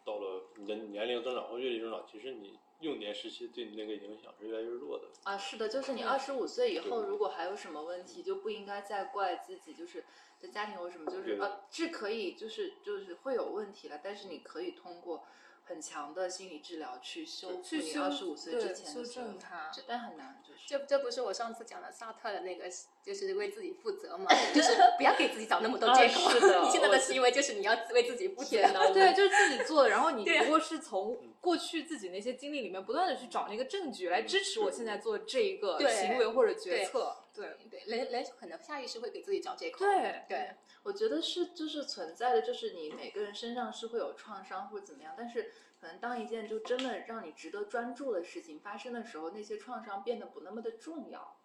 [0.04, 5.06] 到了你的年龄增长或阅历增长，其实你幼年时期对你那个影响是越来越弱的。
[5.24, 10.04] 啊，是的，就是你二十五岁以后，如果还有什么问题，就不应该再怪自己，就是
[10.38, 15.24] 在家庭有什么，就是呃，是可以，就是就是会有问题了，但是你可以通过。
[15.64, 22.64] 很强的心理治疗去修复你二十五岁之前的修正它，但很难，就是这这不是我上次讲的萨特的那个，
[23.02, 26.30] 就是为自己负责嘛，就是不要给自己找那么多 借口。
[26.30, 28.58] 是的， 你现在的行为就是你要为自己负责。
[28.92, 37.16] 对，就是自己做的，然后你不过是从过去自己那些经历里面不断的去找那个证据来支持我现在做这一个行为或者决策。
[37.34, 39.78] 对对，人人可能下意识会给自己找借口。
[39.78, 45.52] 对对，我觉得是就是存在的，就是你每个人身上是会有创伤或者怎么样，但是。
[45.82, 51.36] 可能当一件就真的让你值得专注的事情发生的时候，那些创伤变得不那么的重要，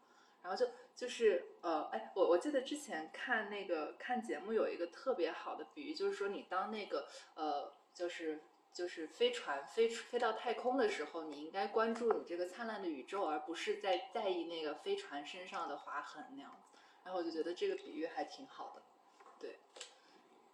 [0.43, 8.43] 然后就就是呃，哎，我我记得之前看那个看节目有一个特别好的比喻，就是说你当那个呃，就是
[8.77, 16.77] 就是飞船飞飞到太空的时候，你应该关注你这个灿烂的宇宙，而不是在在意那个飞船身上的划痕那样子。
[17.03, 18.81] 然后我就觉得这个比喻还挺好的，
[19.39, 19.59] 对。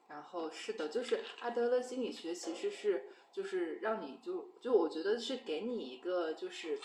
[0.08, 3.10] 然后是的，就是阿德勒心理学其实是。
[3.34, 6.80] 就是让你就就我觉得是给你一个就是，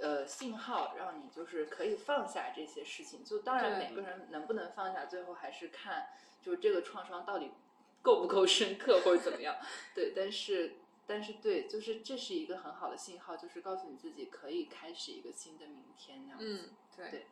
[0.00, 3.24] 呃信号，让你就是可以放下这些事情。
[3.24, 6.06] 就当然每个人能不能放下，最后还是看
[6.40, 7.50] 就是这个创伤到底
[8.02, 9.56] 够不够深刻或者怎么样。
[9.94, 10.76] 对，但是
[11.06, 16.70] 但是对，就是这是一个很好的信号，就是告诉你自己可以开始一个新的明天那样子。
[16.96, 17.26] 嗯，对。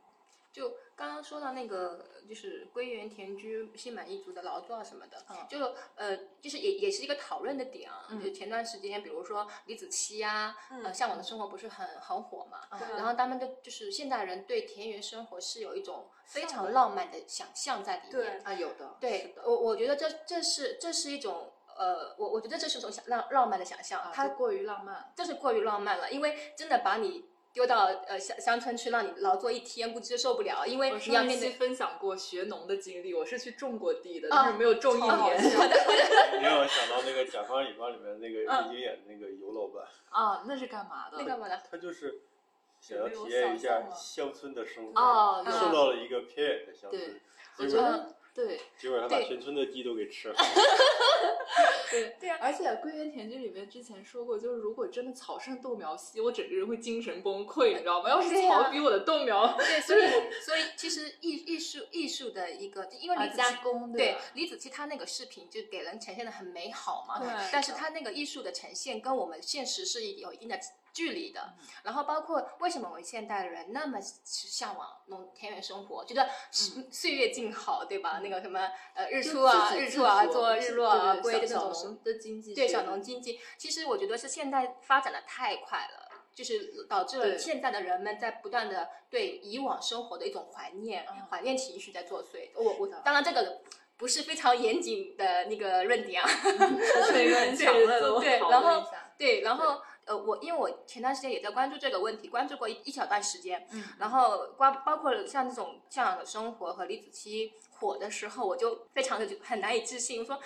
[0.53, 8.09] 就刚刚说到那个，就是归园田居、心满意足的劳作什么的，嗯，就呃，就是也也是一个讨论的点啊。
[8.23, 12.67] 就前段时间，比如说李子柒呀，呃，向往的生活不是很很火嘛？
[12.97, 18.11] 然后他们的就是现代人对田园生活是有一种非常浪漫的想象在里面。
[18.11, 18.97] 对啊，有的。
[18.99, 27.28] 对，我我觉得这这是这是一种呃，我我觉得这是一种想浪浪漫的想象，它过于浪漫，这是过于浪漫了，因为真的把你。
[27.53, 30.67] 丢到呃乡乡村去，让你劳作一天，估计受不了。
[30.67, 35.39] 因为你要面对分享过学农的经历，我是去种过地的，但是没有种一年。
[36.39, 41.17] 你让我想到那个《甲方乙方》里面那个李金演的那个尤老板啊，那是干嘛的？
[41.19, 41.61] 那干嘛的？
[41.71, 42.21] 他就是
[42.81, 47.21] 想要体验一下乡村的生活，哦，送到了一个偏远的乡村。
[47.59, 50.37] 我觉得对，结果他把全村的鸡都给吃了。
[51.91, 58.11] 对对啊，而且《归园田居》里面之前说过，就是如果真的草盛豆苗稀，我整个人会精神崩溃，你知道吗？
[58.11, 60.01] 要是草比我的豆苗，对， 所以
[60.41, 70.57] 所以其实艺艺术艺术的一个，因为李子柒对李子柒他那个视频就给人呈现的很美好嘛，对，但是他那个艺术的呈现跟我们现实是有一定的。
[70.99, 78.19] 距离的，然后包括为什么我们现代人那么向往农田园生活，觉得岁月静好，对吧？
[78.21, 92.51] 那个什么呃日出啊日出啊做日落啊归的那种的经济，对小农经济，其实我觉得是现代发展的太快了，就是导致了现在的人们在不断的对以往生活的一种怀念，怀念情绪在作祟。
[92.57, 93.61] 我我当然这个
[93.97, 96.29] 不是非常严谨的那个论点啊，
[97.13, 98.85] 对，对，然后
[99.17, 99.81] 对，然后。
[100.09, 110.41] 呃，我因为我前段时间也在关注这个问题，关注过一一小段时间，嗯然后包包括像这种向往的生活和李子柒火的时候，我就非常的就很难以置信，我说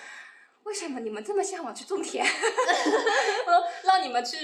[0.63, 2.25] 为什么你们这么向往去种田？
[3.83, 4.37] 让你们去，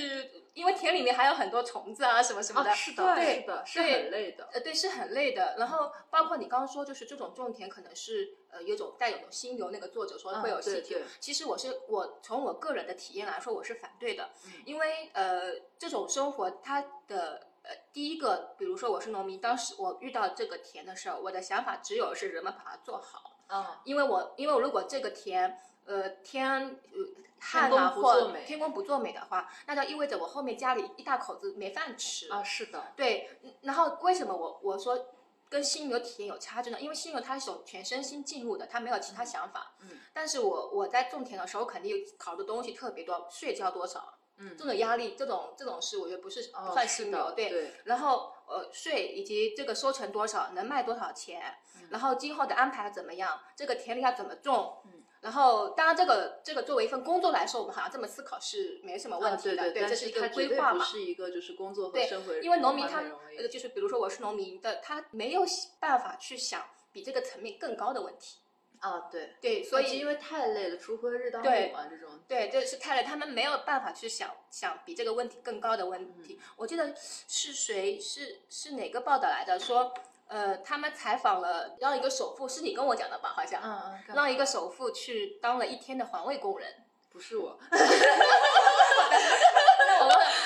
[0.59, 4.49] 因为田里面还有很多虫子啊什么什么的，啊，是的，对是的，是很累的。
[4.51, 5.55] 呃，对，是很累的。
[5.57, 10.93] 然后包括你刚刚说，就是这种种田可能是呃有种带有种心流，那个作者说会有嗯对细体。
[10.95, 17.47] 对其实我是我从我个人的体验来说，我是反对的，嗯因为呃这种生活它的。
[17.61, 25.59] 呃，第一个，比如说我是农民，当时我遇到这个田的时候，我的想法只有是人们把它做好，嗯，因为我因为如果这个田
[25.89, 26.99] 呃天呃
[27.39, 35.07] 旱天啊或天公不作美的话，那就意味着我后面家里一大口子没饭吃啊，是的，对，嗯然后为什么我我说
[35.49, 36.79] 跟心流体验有差距呢？
[36.79, 39.73] 因为心流它是种全身心进入的，它没有其他想法。
[39.81, 47.49] 嗯，但是我我在种田的时候，肯定考虑的东西特别多，税交多少，嗯这种压力，这种这种事，我觉得不是哦算是的对。
[47.49, 51.41] 对然后呃，税以及这个收成多少，能卖多少钱，
[51.77, 60.85] 嗯然后今后的安排怎么样，这个田里要怎么种，嗯然后当然这个这个作为一份工作来说，我们好像这么思考是没什么问啊，题的，对但这是一个规划嘛。
[60.85, 63.03] 是一个就是工作和生活，因为农民他
[63.37, 65.43] 呃，就是比如说我是农民的，他没有
[65.79, 68.39] 办法去想比这个层面更高的问题。
[68.79, 76.39] 啊，对，对，所以因为太累了，锄禾日当对午嘛，这种对，这是太累，他们没有办法去想想比这个问题更高的问嗯题。
[76.55, 79.93] 我记得是谁是是哪个报道来的，说
[80.29, 83.33] 呃，他们采访了让一个首富，是你跟我讲的吧？
[83.35, 86.85] 好像，嗯嗯，让一个首富去当了一天的环卫工人。
[87.11, 87.87] 不是我，我问了，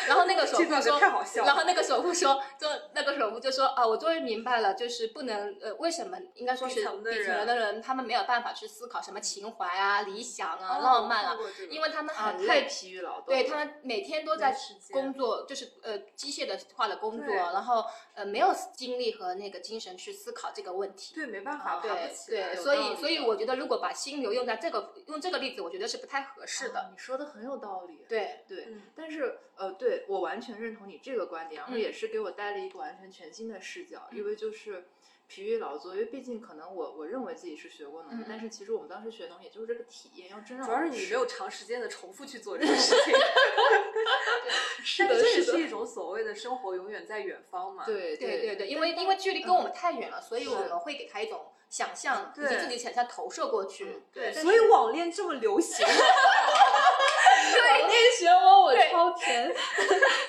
[0.07, 11.37] 然后那个首富说，太好笑了然后那个首富说，就那个首富就说啊，我终于明白了，就是不能呃，为什么应该说是底层的人的人，他们没有办法去思考什么情怀啊、理想啊、哦浪漫啊
[11.69, 12.47] 因为他们啊，很累。
[12.47, 14.55] 太疲于劳动，对他们每天都在
[14.91, 17.83] 工作，就是呃机械的化的工作，然后
[18.13, 21.15] 呃没有精力和那个精神去思考这个问题。
[21.15, 26.79] 对，没办法，对不起对，所以所以我觉得如果把心流用在这个用这个例子，我觉得是不太合适的。
[26.79, 31.79] 啊你说的很有道理，对，对，嗯但是呃，对我完全认同你这个观点，然后嗯。
[31.79, 34.85] 也是给我带了一个完全全新的视角，因为就是
[35.27, 38.21] 疲于劳作，因为毕竟可能我我认为自己是学过农的，嗯。
[38.23, 43.13] 嗯但是其实我们当时学农也就是这个体验，要真让主要是你没有长时间的重复去做这 个事情，
[44.83, 47.85] 是的这也是一种所谓的生活永远在远方嘛。
[47.85, 48.39] 对对。
[48.39, 54.01] 对对，因为因为距离跟我们太远了，所以我们会给他一种想象，以及自己想象投射过去嗯。
[54.13, 55.93] 对，所以网恋这么流行， 对，
[57.83, 59.55] 那漩涡我对超甜。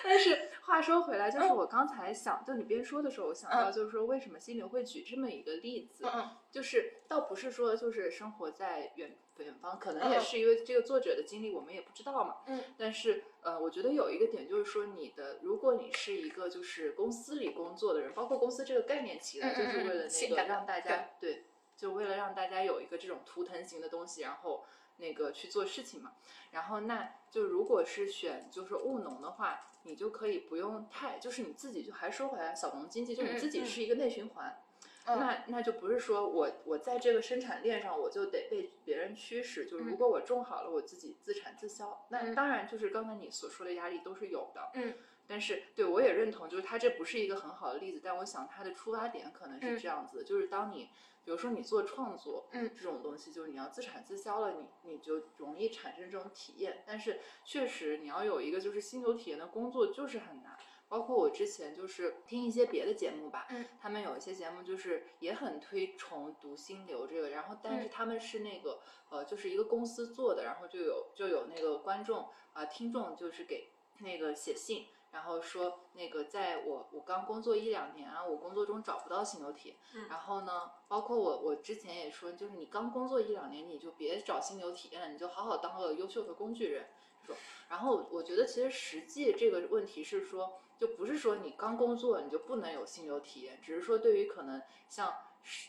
[0.03, 6.05] 但是话说回来，就是我刚才想，就你边说的时候，我想到嗯就是说，为什么心流会举这么一个例子？
[6.51, 12.39] 就是倒不是说就是生活在远远方，可能也嗯是因为这个作者的经历我们也不知道嘛。
[12.49, 12.61] 嗯。
[12.77, 21.45] 但是呃，我觉得有一个点就是说，你的如果你是一个就是公司里工作的人，包括公司这个概念起来，就是为了那个让大家对，
[21.77, 24.65] 就为了让大家有一个这种图腾型的东西，然后
[24.99, 26.13] 那个去做事情嘛。
[26.53, 34.47] 然后那就如果是选就是务农的话，你就可以不用太，就是你自己就还说回来小农经济，就你自己是一个内循环。
[34.47, 34.61] 嗯
[35.07, 42.07] 那那就不是说我我在这个生产链上我就得被别人驱使，就是如嗯果我种好了，我自己自产自销。
[42.09, 44.95] 那嗯当然就是刚才你所说的压力都是有的，嗯
[45.27, 50.91] 但是对我也认同，就是它这不是一个很好的例子，但我想它的出发点可能是嗯这样子的，就是当你
[51.25, 56.85] 比如说你做创作，嗯这种东西，就是你要自产自销了，你你就容易产生这种体验。
[56.87, 60.57] 但是确实你要有一个就是心流体验的工作就是很难。
[60.87, 73.71] 包括我之前就是听一些别的节目吧，嗯他们有一些节目就是也很推崇读心流这个，然后但是嗯他们是那个呃就是一个公司做的，然后就有就有那个观众啊、听众就是给
[74.01, 79.77] 那个写信，然后说那个在我我刚工作一两年啊，我工作中找不到心流体
[80.11, 86.89] 然后呢，包括我我之前也说，就是你刚工作一两年，你就别找心流体验了，你就好好当个优秀的工具人
[87.23, 87.37] 这种。
[87.71, 95.15] 然后我觉得其实实际这个问题是说，就不是说你刚工作你就不能有心流体验，只是说对于可能像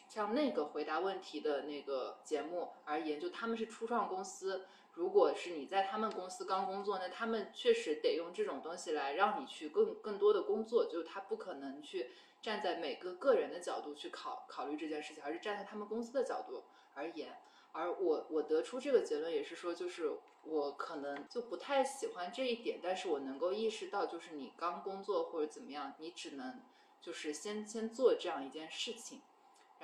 [0.07, 4.65] 像那个回答问题的那个节目而言，就他们是初创公司。
[4.93, 12.11] 如果是你在他们公司刚工作，那他们确实得用这种东西来让你去更更多的工作，就是他不可能去
[12.41, 16.63] 站在每个个人的角度去考考虑这件事情，而是站在他们公司的角度
[16.93, 17.37] 而言。
[17.73, 26.61] 而我我得出这个结论也是说，就是我可能就不太喜欢这一点，但是我能够意识到，就是你刚工作或者怎么样，你只能
[27.01, 29.21] 就是先先做这样一件事情，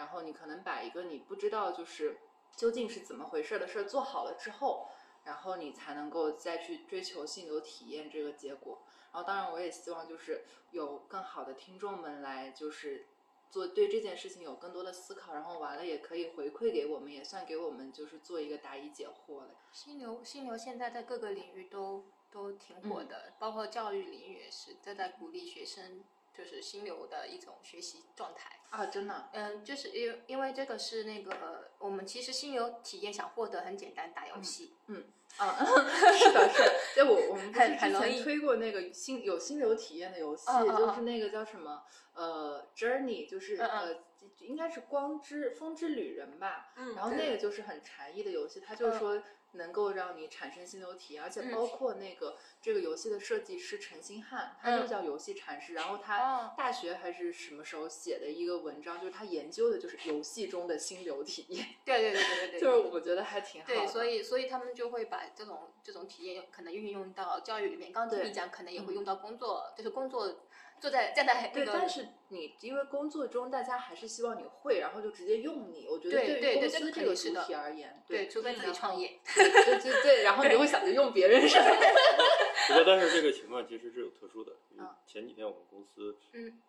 [0.02, 2.18] 然后你可能把一个你不知道就是
[2.56, 4.89] 究竟是怎么回事的事儿做好了之后，
[5.24, 8.82] 然后你才能够再去追求心流体验这个结果。
[9.14, 13.06] 然后当然我也希望就是有更好的听众们来就是。
[13.52, 19.49] 做对这件事情有更多的思考，然后完了也可以回馈给我们，也算给我们就是做一个答疑解惑了。
[19.74, 26.02] 心流，心流现在在各个领域都都挺火的，包括教育领域也是，都在鼓励学生
[26.34, 28.59] 就是心流的一种学习状态。
[28.69, 34.73] 啊，真的，嗯，就是因为因为这个是那个我们其实心流体验想获得很简单，打游戏。
[34.88, 35.03] 嗯
[35.38, 36.73] 啊， 是的，是的。
[36.95, 43.95] 就我我们不是之前推过那个心有心流体验的游戏，嗯嗯嗯就是那个叫什么呃 Journey，就是呃
[44.39, 46.73] 应该是光之风之旅人吧。
[46.77, 49.23] 嗯然后那个就是很禅意的游戏，它就是嗯说
[49.54, 63.74] 能够让你产生心流体验，而且嗯包括那个这个游戏的设计师陈星汉，他就嗯叫游戏禅师，然后哦他大学还是什么时候写的一个文章，就是他研究的就是游戏中的心流体验， 对对对对对对， 就是我觉得还挺好的。
[63.76, 67.91] 对，所以所以他们就会把这种这种体验可能运用到教育里面。
[67.91, 70.34] 刚刚听你讲，可能也嗯会用到工作，就是工作
[70.82, 75.88] 坐在站在那对，个但是你因为工作中大家还是希望你会，然后就直接用你。
[75.88, 79.19] 我觉得对于公司对对这个肯这个主定是的体而言，对，除非自己创业。
[79.36, 81.63] 对对对对，然后你就会想着用别人上。
[81.63, 84.53] 不过，但是这个情况其实是有特殊的。
[84.71, 86.59] 因为啊前几天我们公司嗯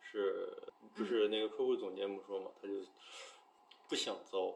[0.00, 0.50] 是
[0.96, 2.72] 不是那个客户总监不说嘛，他就
[3.86, 4.54] 不想招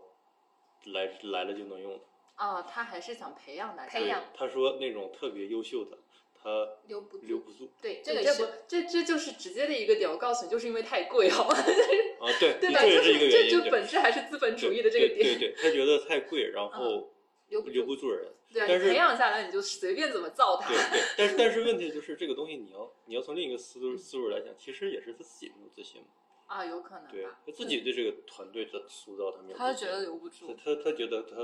[0.87, 2.05] 来来了就能用的。
[2.37, 3.91] 啊，他还是想培养大家。
[3.91, 5.99] 培养他说那种特别优秀的，
[6.43, 7.71] 他留不住留不住。
[7.81, 11.55] 对，这个是这这就是直接的一个点，我告诉你，就是因为太贵，好吗？
[11.55, 12.83] 啊， 对，对吧？
[12.83, 13.51] 就是一个原因。
[13.51, 15.19] 这就本质还是资本主义的这个点。
[15.19, 17.13] 对对对，他觉得太贵，然后
[17.49, 17.75] 留不住。
[17.75, 18.33] 留不住人。
[18.53, 20.77] 对啊，但是培养下来，你就随便怎么造它对。
[20.77, 26.09] 对， 但是但是问题就是这个东西，你要你要从另一个思路思路来讲，其实也是他自己没有自信嘛。
[26.47, 27.41] 啊，有可能对吧。
[27.47, 29.59] 他自己对这个团队的塑造，他没有自信。
[29.59, 30.55] 他觉得留不住。
[30.63, 31.37] 他他觉得他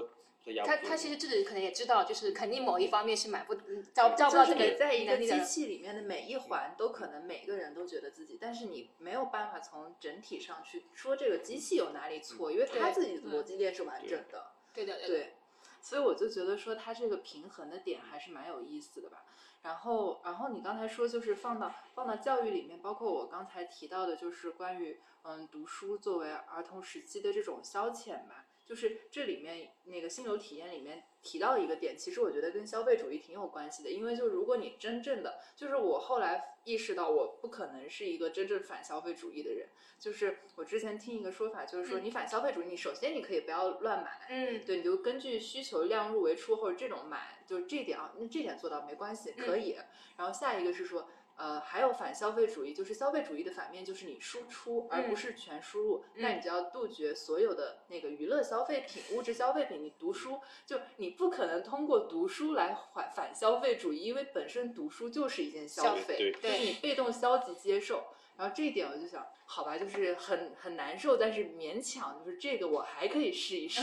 [0.44, 0.76] 他压不住。
[0.76, 5.18] 他他其实自己可能也知道，就是肯定某一方面是买不嗯招招不到这个你在一个。
[5.18, 14.52] 机器里面的每一环都可能每个人都觉得自己，但是你没有办法从整体上去说这个机器有哪里错，因为他自己的逻辑链是完整的。
[14.72, 15.08] 对的对的。
[15.08, 15.34] 对，
[15.82, 19.24] 所以我就觉得说它这个平衡的点还是蛮有意思的吧。
[19.62, 28.46] 然后，然后你刚才说就是放到放到教育里面，包括我刚才提到的，就是关于嗯读书作为儿童时期的这种消遣吧。
[28.68, 42.04] 就是这里面那个心流体验里面提到一个点，其实我觉得跟消费主义挺有关系的，因为就如果你真正的，就是我后来意识到我不可能是一个真正反消费主义的人，就是我之前听一个说法，就是说嗯。
[42.04, 49.78] 你反消费主义，你首先你可以不要乱买，嗯，对，你就根据需求量入为出或者这种买，就是这点啊，那这点做到没关系，可以。
[50.18, 51.08] 然后下一个是说，
[51.38, 56.04] 呃，还有反消费主义，就是消费主义的反面就是你输出，而不嗯是全输入。
[56.14, 59.82] 嗯那你就要杜绝所有的那个娱乐消费品、物质消费品。
[59.82, 68.02] 你读书，就你不可能通过读书来反反消费主义，因为本身读书就是一件消消费，对就是你被动消极接受。
[68.38, 73.82] 然后这一点我就想，好吧，就是很很难受，但是勉强，就是这个我还可以试一试。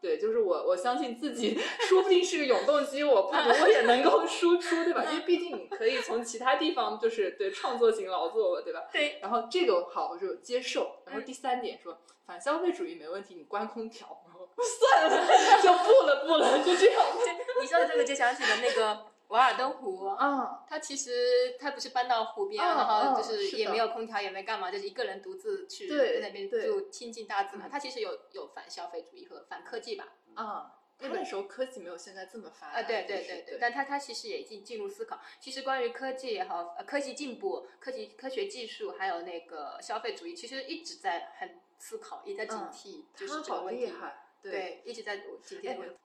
[0.00, 5.04] 对，就是我我相信自己，说不定是个永动机，我不读我也能够输出，对吧？
[5.10, 8.84] 因为毕竟你可以从其他地方就是对创作型劳作嘛，对吧？
[8.92, 9.18] 对。
[9.20, 11.02] 然后这个好，我就接受。
[11.04, 14.06] 然后第三点说反消费主义没问题，你关空调，
[14.62, 15.26] 算了，
[15.60, 17.02] 就不了不了，就这样。
[17.60, 20.06] 你说的这个就想起了那个瓦尔登湖。
[20.06, 27.68] 啊，他其实他不是搬到湖边，嗯然后嗯就是也没有空调，也没干嘛，就是一个人独自去在那边对住，亲近大自然。
[27.68, 30.08] 嗯他其实有有反消费主义和反科技吧？
[30.34, 32.80] 啊，那个时候科技没有现在这么发达。
[32.80, 35.20] 啊，对对就是对对，但他他其实也已经进入思考。
[35.40, 43.84] 其实关于科技也好，呃，科技进步、科技科学技术，还有那个消费主义，其实一直在很思考，也在警嗯惕，就是这个问题。
[43.86, 44.24] 厉害。
[44.42, 44.50] 对。
[44.50, 45.96] 对，一直在警惕这个问题。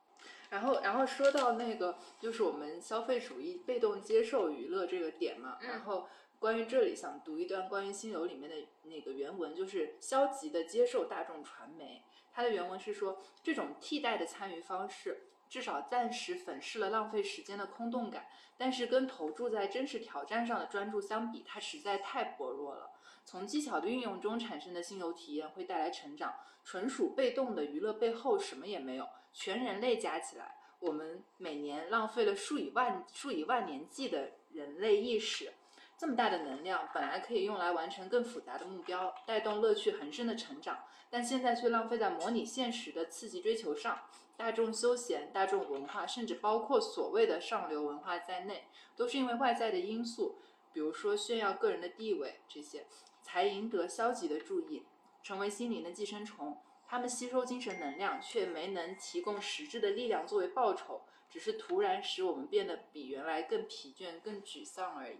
[0.54, 5.58] 然后，然后说到那个，就是我们消费主义被动接受娱乐这个点嘛。
[5.60, 12.04] 嗯然后，关于这里想读一段关于心流里面的那个原文，就是消极的接受大众传媒。
[12.32, 22.92] 它的原文是说，这种替代的参与方式，至少暂时粉饰了浪费时间的空洞感，但是跟投注在真实挑战上的专注相比，它实在太薄弱了。
[23.26, 29.08] 从技巧的运用中产生的心流体验会带来成长，纯属被动的娱乐背后什么也没有。
[29.34, 35.52] 全人类加起来，我们每年浪费了数以万数以万年计的人类意识。
[35.98, 44.02] 这么大的能量本来可以用来完成更复杂的目标，带动乐趣横生的成长，但现在却浪费在模拟现实的刺激追求上。
[44.36, 48.66] 大众休闲、大众文化，甚至包括所谓的上流文化在内，
[48.98, 50.40] 都是因为外在的因素，
[50.74, 52.86] 比如说炫耀个人的地位这些，
[53.22, 54.84] 才赢得消极的注意，
[55.22, 56.58] 成为心灵的寄生虫。
[56.94, 65.18] 他们吸收精神能量，却没能提供实质的力量作为报酬，只是突然使我们变得比原来更疲倦、更沮丧而已。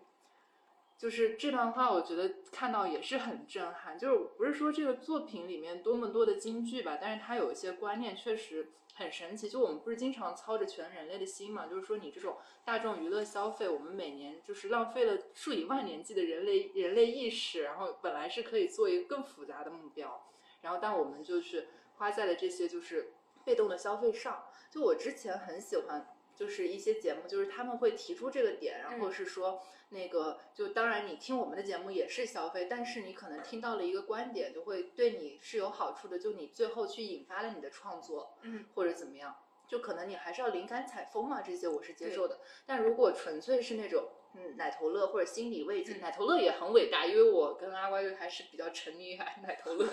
[1.00, 3.98] 就是这段话，我觉得看到也是很震撼。
[3.98, 9.50] 就是不是说这个作品里面多么多的金句吧，但是它有一些观念确实很神奇。
[9.50, 20.24] 就我们不是经常操着全人类的心嘛，就是说你这种大众娱乐消费，我们每年就是浪费了数以万年计的人类人类意识，然后本来是可以做一个更复杂的目标，
[20.64, 23.14] 然后但我们就是花在了这些就是
[23.46, 24.48] 被动的消费上。
[24.72, 26.10] 就我之前很喜欢。
[26.36, 39.36] 就是一些节目，就是他们会提出这个点，然后是说那个，就当然你听我们的节目也是消费，但是你可能听到了一个观点，就会对你是有好处的，就你最后去引发了你的创作，嗯，或者怎么样，
[39.68, 42.40] 就可能你还是要灵感采风嘛，这些我是接受的。
[42.66, 49.88] 但如果纯粹是那种嗯奶头乐或者心理慰藉，奶头乐也很伟大，因为我跟阿瓜又还是比较沉迷于奶头乐。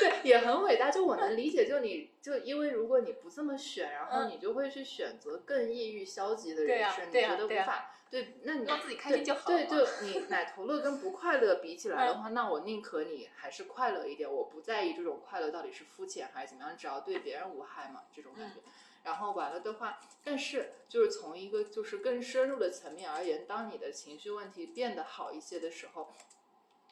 [0.00, 0.90] 对，也很伟大。
[0.90, 8.34] 就我能理解，就你就因为如果你不这么选，然后你就会去选择更抑郁、消极的人生，你觉得无法对？
[8.42, 18.56] 那你让自己开心就好对对，你奶头乐跟不快乐比起来的话，那我宁可你还是快乐一点，我不在意这种快乐到底是肤浅还是怎么样，只要对别人无害嘛，这种感觉。
[19.04, 26.12] 然后完了的话，但是就是从一个就是更深入的层面而言，当你的情绪问题变得好一些的时候。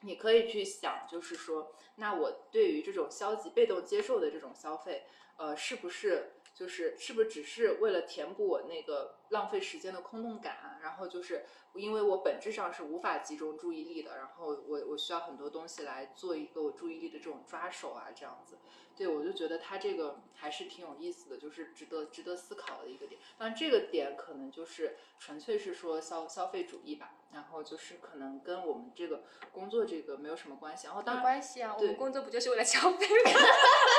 [0.03, 5.05] 你可以去想，就是说，那我对于这种消极被动接受的这种消费，
[5.37, 10.79] 呃，是不是就是是不是只是为了填补我那个浪费时间的空洞感？
[10.83, 18.59] 然后就是因为我本质上是无法集中注意力的，然后我我需要很多东西来做一个我注意力的这种抓手啊，这样子。
[18.97, 23.19] 对我就觉得他这个还是挺有意思的，就是值得值得思考的一个点。
[23.39, 27.15] 当然，这个点可能就是纯粹是说消消费主义吧。
[27.33, 29.23] 然后就是可能跟我们这个
[29.53, 30.89] 工作这个没有什么关系。
[30.89, 33.31] 然后当然关系啊，我们工作不就是为了消费吗？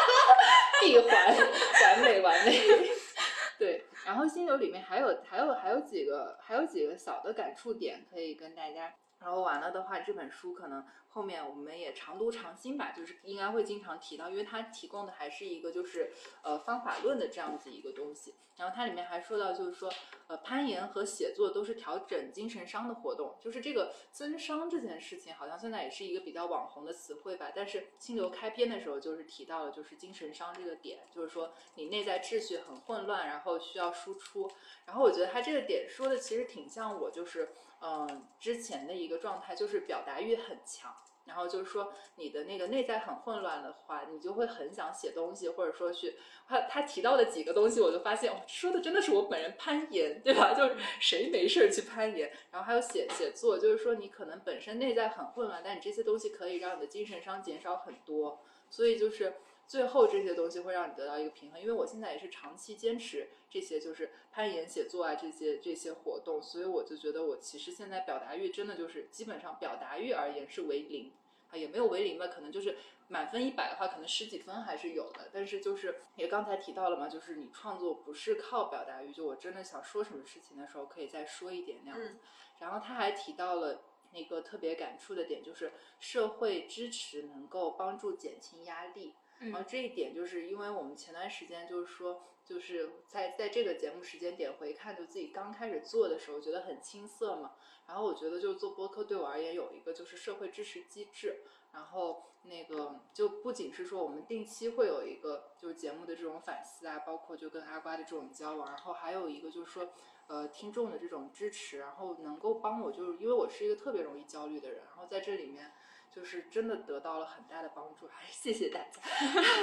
[0.84, 2.61] 闭环，完美完美。
[3.57, 8.93] 对，然后心流里面还有还有还有几个还有几个小的感触点可以跟大家。
[9.22, 16.11] 然后完了的话，这本书可能后面我们也常读常新吧，就是应该会经常提到，因为它提供的还是一个就是
[16.41, 18.34] 呃方法论的这样子一个东西。
[18.57, 19.91] 然后它里面还说到，就是说
[20.28, 27.51] 呃攀岩和写作都是调整精神伤的活动，就是这个增伤这件事情，好像现在也是一个比较网红的词汇吧。
[27.55, 34.51] 但是清流开篇的时候就是提到了就是精神伤这个点，就是说你内在秩序很混乱，然后需要输出。
[34.86, 37.49] 然后我觉得他这个点说的其实挺像我，就是
[37.82, 40.93] 嗯之前的一个状态，就是表达欲很强。
[41.23, 46.17] 然后就是说，你的那个内在很混乱的话，你就会很想写东西，或者说去
[46.47, 50.51] 他他提到的几个东西，我就发现，说的真的是我本人攀岩，对吧？
[50.55, 52.32] 就是谁没事去攀岩？
[52.49, 58.43] 然后还有写写作，就是说你可能本身内在很混乱，但你这些东西可以让你的精神上减少很多。
[58.71, 59.36] 所以就是
[59.72, 61.57] 最后这些东西会让你得到一个平衡。
[61.57, 71.13] 因为我现在也是长期坚持这些，就是攀岩、写作啊这些这些活动，所以我就觉得我其实现在表达欲真的就是基本上表达欲而言是为零。
[71.51, 72.76] 啊，也没有为零吧，可能就是
[73.07, 75.30] 满分一百的话，可能十几分还是有的。
[75.32, 82.17] 但是就是也刚才提到了嘛，就是你创作不是靠表达欲，就我真的想说什么事情的时候，可以再说一点那样子。
[82.59, 89.13] 然后他还提到了那个特别感触的点，就是社会支持能够帮助减轻压力。
[89.41, 97.53] 然后这一点就是因为我们前段时间就是说，就是在在这个节目时间点回看，就自己刚开始做的时候，觉得很青涩嘛。
[97.87, 101.41] 然后我觉得，就是做播客对我而言有一个就是社会支持机制。
[101.73, 109.93] 然后那个就不仅是说我们定期会有一个就是节目的这种反思啊，包括就跟阿瓜的这种交往，然后还有一个就是说
[110.27, 115.71] 呃听众的这种支持，然后能够帮我，就是因为我是一个特别容易焦虑的人，然后在这里面
[116.14, 118.99] 就是真的得到了很大的帮助，还是谢谢大家。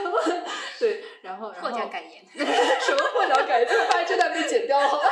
[0.80, 2.24] 对，然后然后获奖感言。
[2.34, 3.68] 什么获奖感言？
[3.68, 5.02] 就发现这段被剪掉了。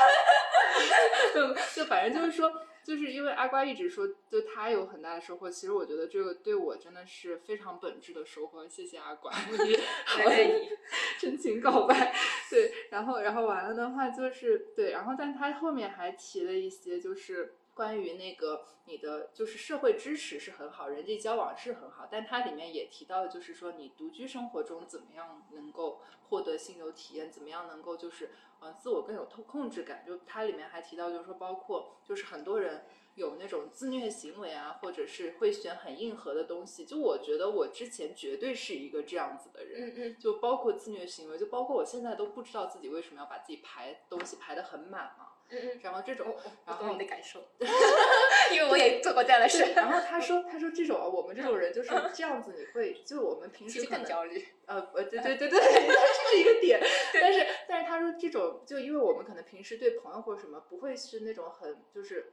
[1.34, 2.51] 就就反正就是说，
[2.82, 5.51] 就是因为阿瓜一直说，就他有很大的收获。
[5.51, 8.66] 其实我觉得这个对我真的是非常本质的收获。
[8.66, 10.22] 谢谢阿瓜，你好
[11.18, 12.14] 真情告白。
[12.51, 28.30] 对，然后然后完了的话就是对，然后但他后面还提了一些，就是关于那个你的就是社会支持是很好，人际交往是很好，但它里面也提到了，就是说你独居生活中怎么样能够获得心流体验，怎么样能够就是。
[28.58, 36.86] 呃，自我更有控控制感，就它里面还提到，就是说，包括就是很多人有那种自虐行为啊，或者是会选很硬核的东西。
[36.86, 45.26] 就我觉得我之前绝对是一个这样子的人，嗯嗯，就包括自虐行为，就包括我现在都不知道自己为什么要把自己排东西排得很满嘛。
[45.32, 47.40] 嗯嗯，然后这种，我然后懂你的感受，
[48.53, 54.44] 因为我也做过这样的事，然后他说他说这种啊我们这种人就是这样子，你会就我们平时可能更焦虑。
[54.66, 56.80] 呃呃对对对对， 这是一个点，
[57.14, 62.32] 但是但是他说这种就因为我们可能平时对朋友或者什么不会是那种很就是。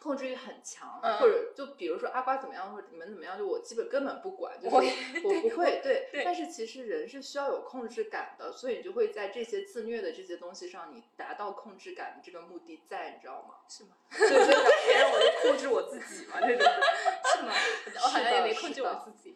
[0.00, 6.08] 控制欲很强，嗯或者就比如说阿瓜怎么样，或者你们怎么样，就我基本根本不管，就是 我我不会对。
[6.12, 13.54] 对但是其实人是需要有控制感的，所以你就会在这些自虐的这些东西上，你达到控制感的这个目的在，你知道吗？
[13.68, 13.90] 是吗？
[14.10, 14.54] 对 对对，
[14.86, 16.66] 别让我就控制我自己嘛，这种。
[17.36, 17.52] 是吗？
[18.02, 19.34] 我好像也没控制我自己。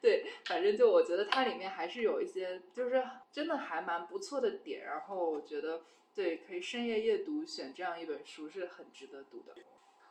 [0.00, 3.00] 对，反正就我觉得它里面还是有一些，就是
[3.30, 4.84] 真的还蛮不错的点。
[4.84, 5.80] 然后我觉得，
[6.14, 9.54] 对，可以深夜夜读，选这样一本书是很值得读的。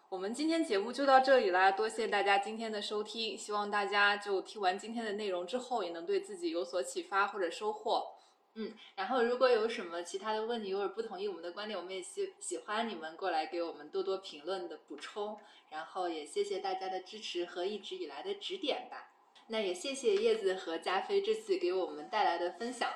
[0.10, 8.16] 我们今天节目就到这里啦，多谢大家今天的收听，希望大家就听完今天的内容之后，也能对自己有所启发或者收获。
[8.56, 15.39] 嗯，然后如果有什么其他的问题或者不同意我们的观点，我们也喜喜欢你们过来给我们多多评论的补充。
[15.70, 19.14] 然后也谢谢大家的支持和一直以来的指点吧。
[19.47, 22.91] 那也谢谢叶子和加菲这次给我们带来的分享。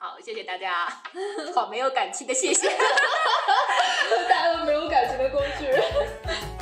[0.00, 0.86] 好，谢谢大家，
[1.52, 2.70] 好没有感情的谢谢。
[4.28, 6.57] 大家都没有感情的工具人。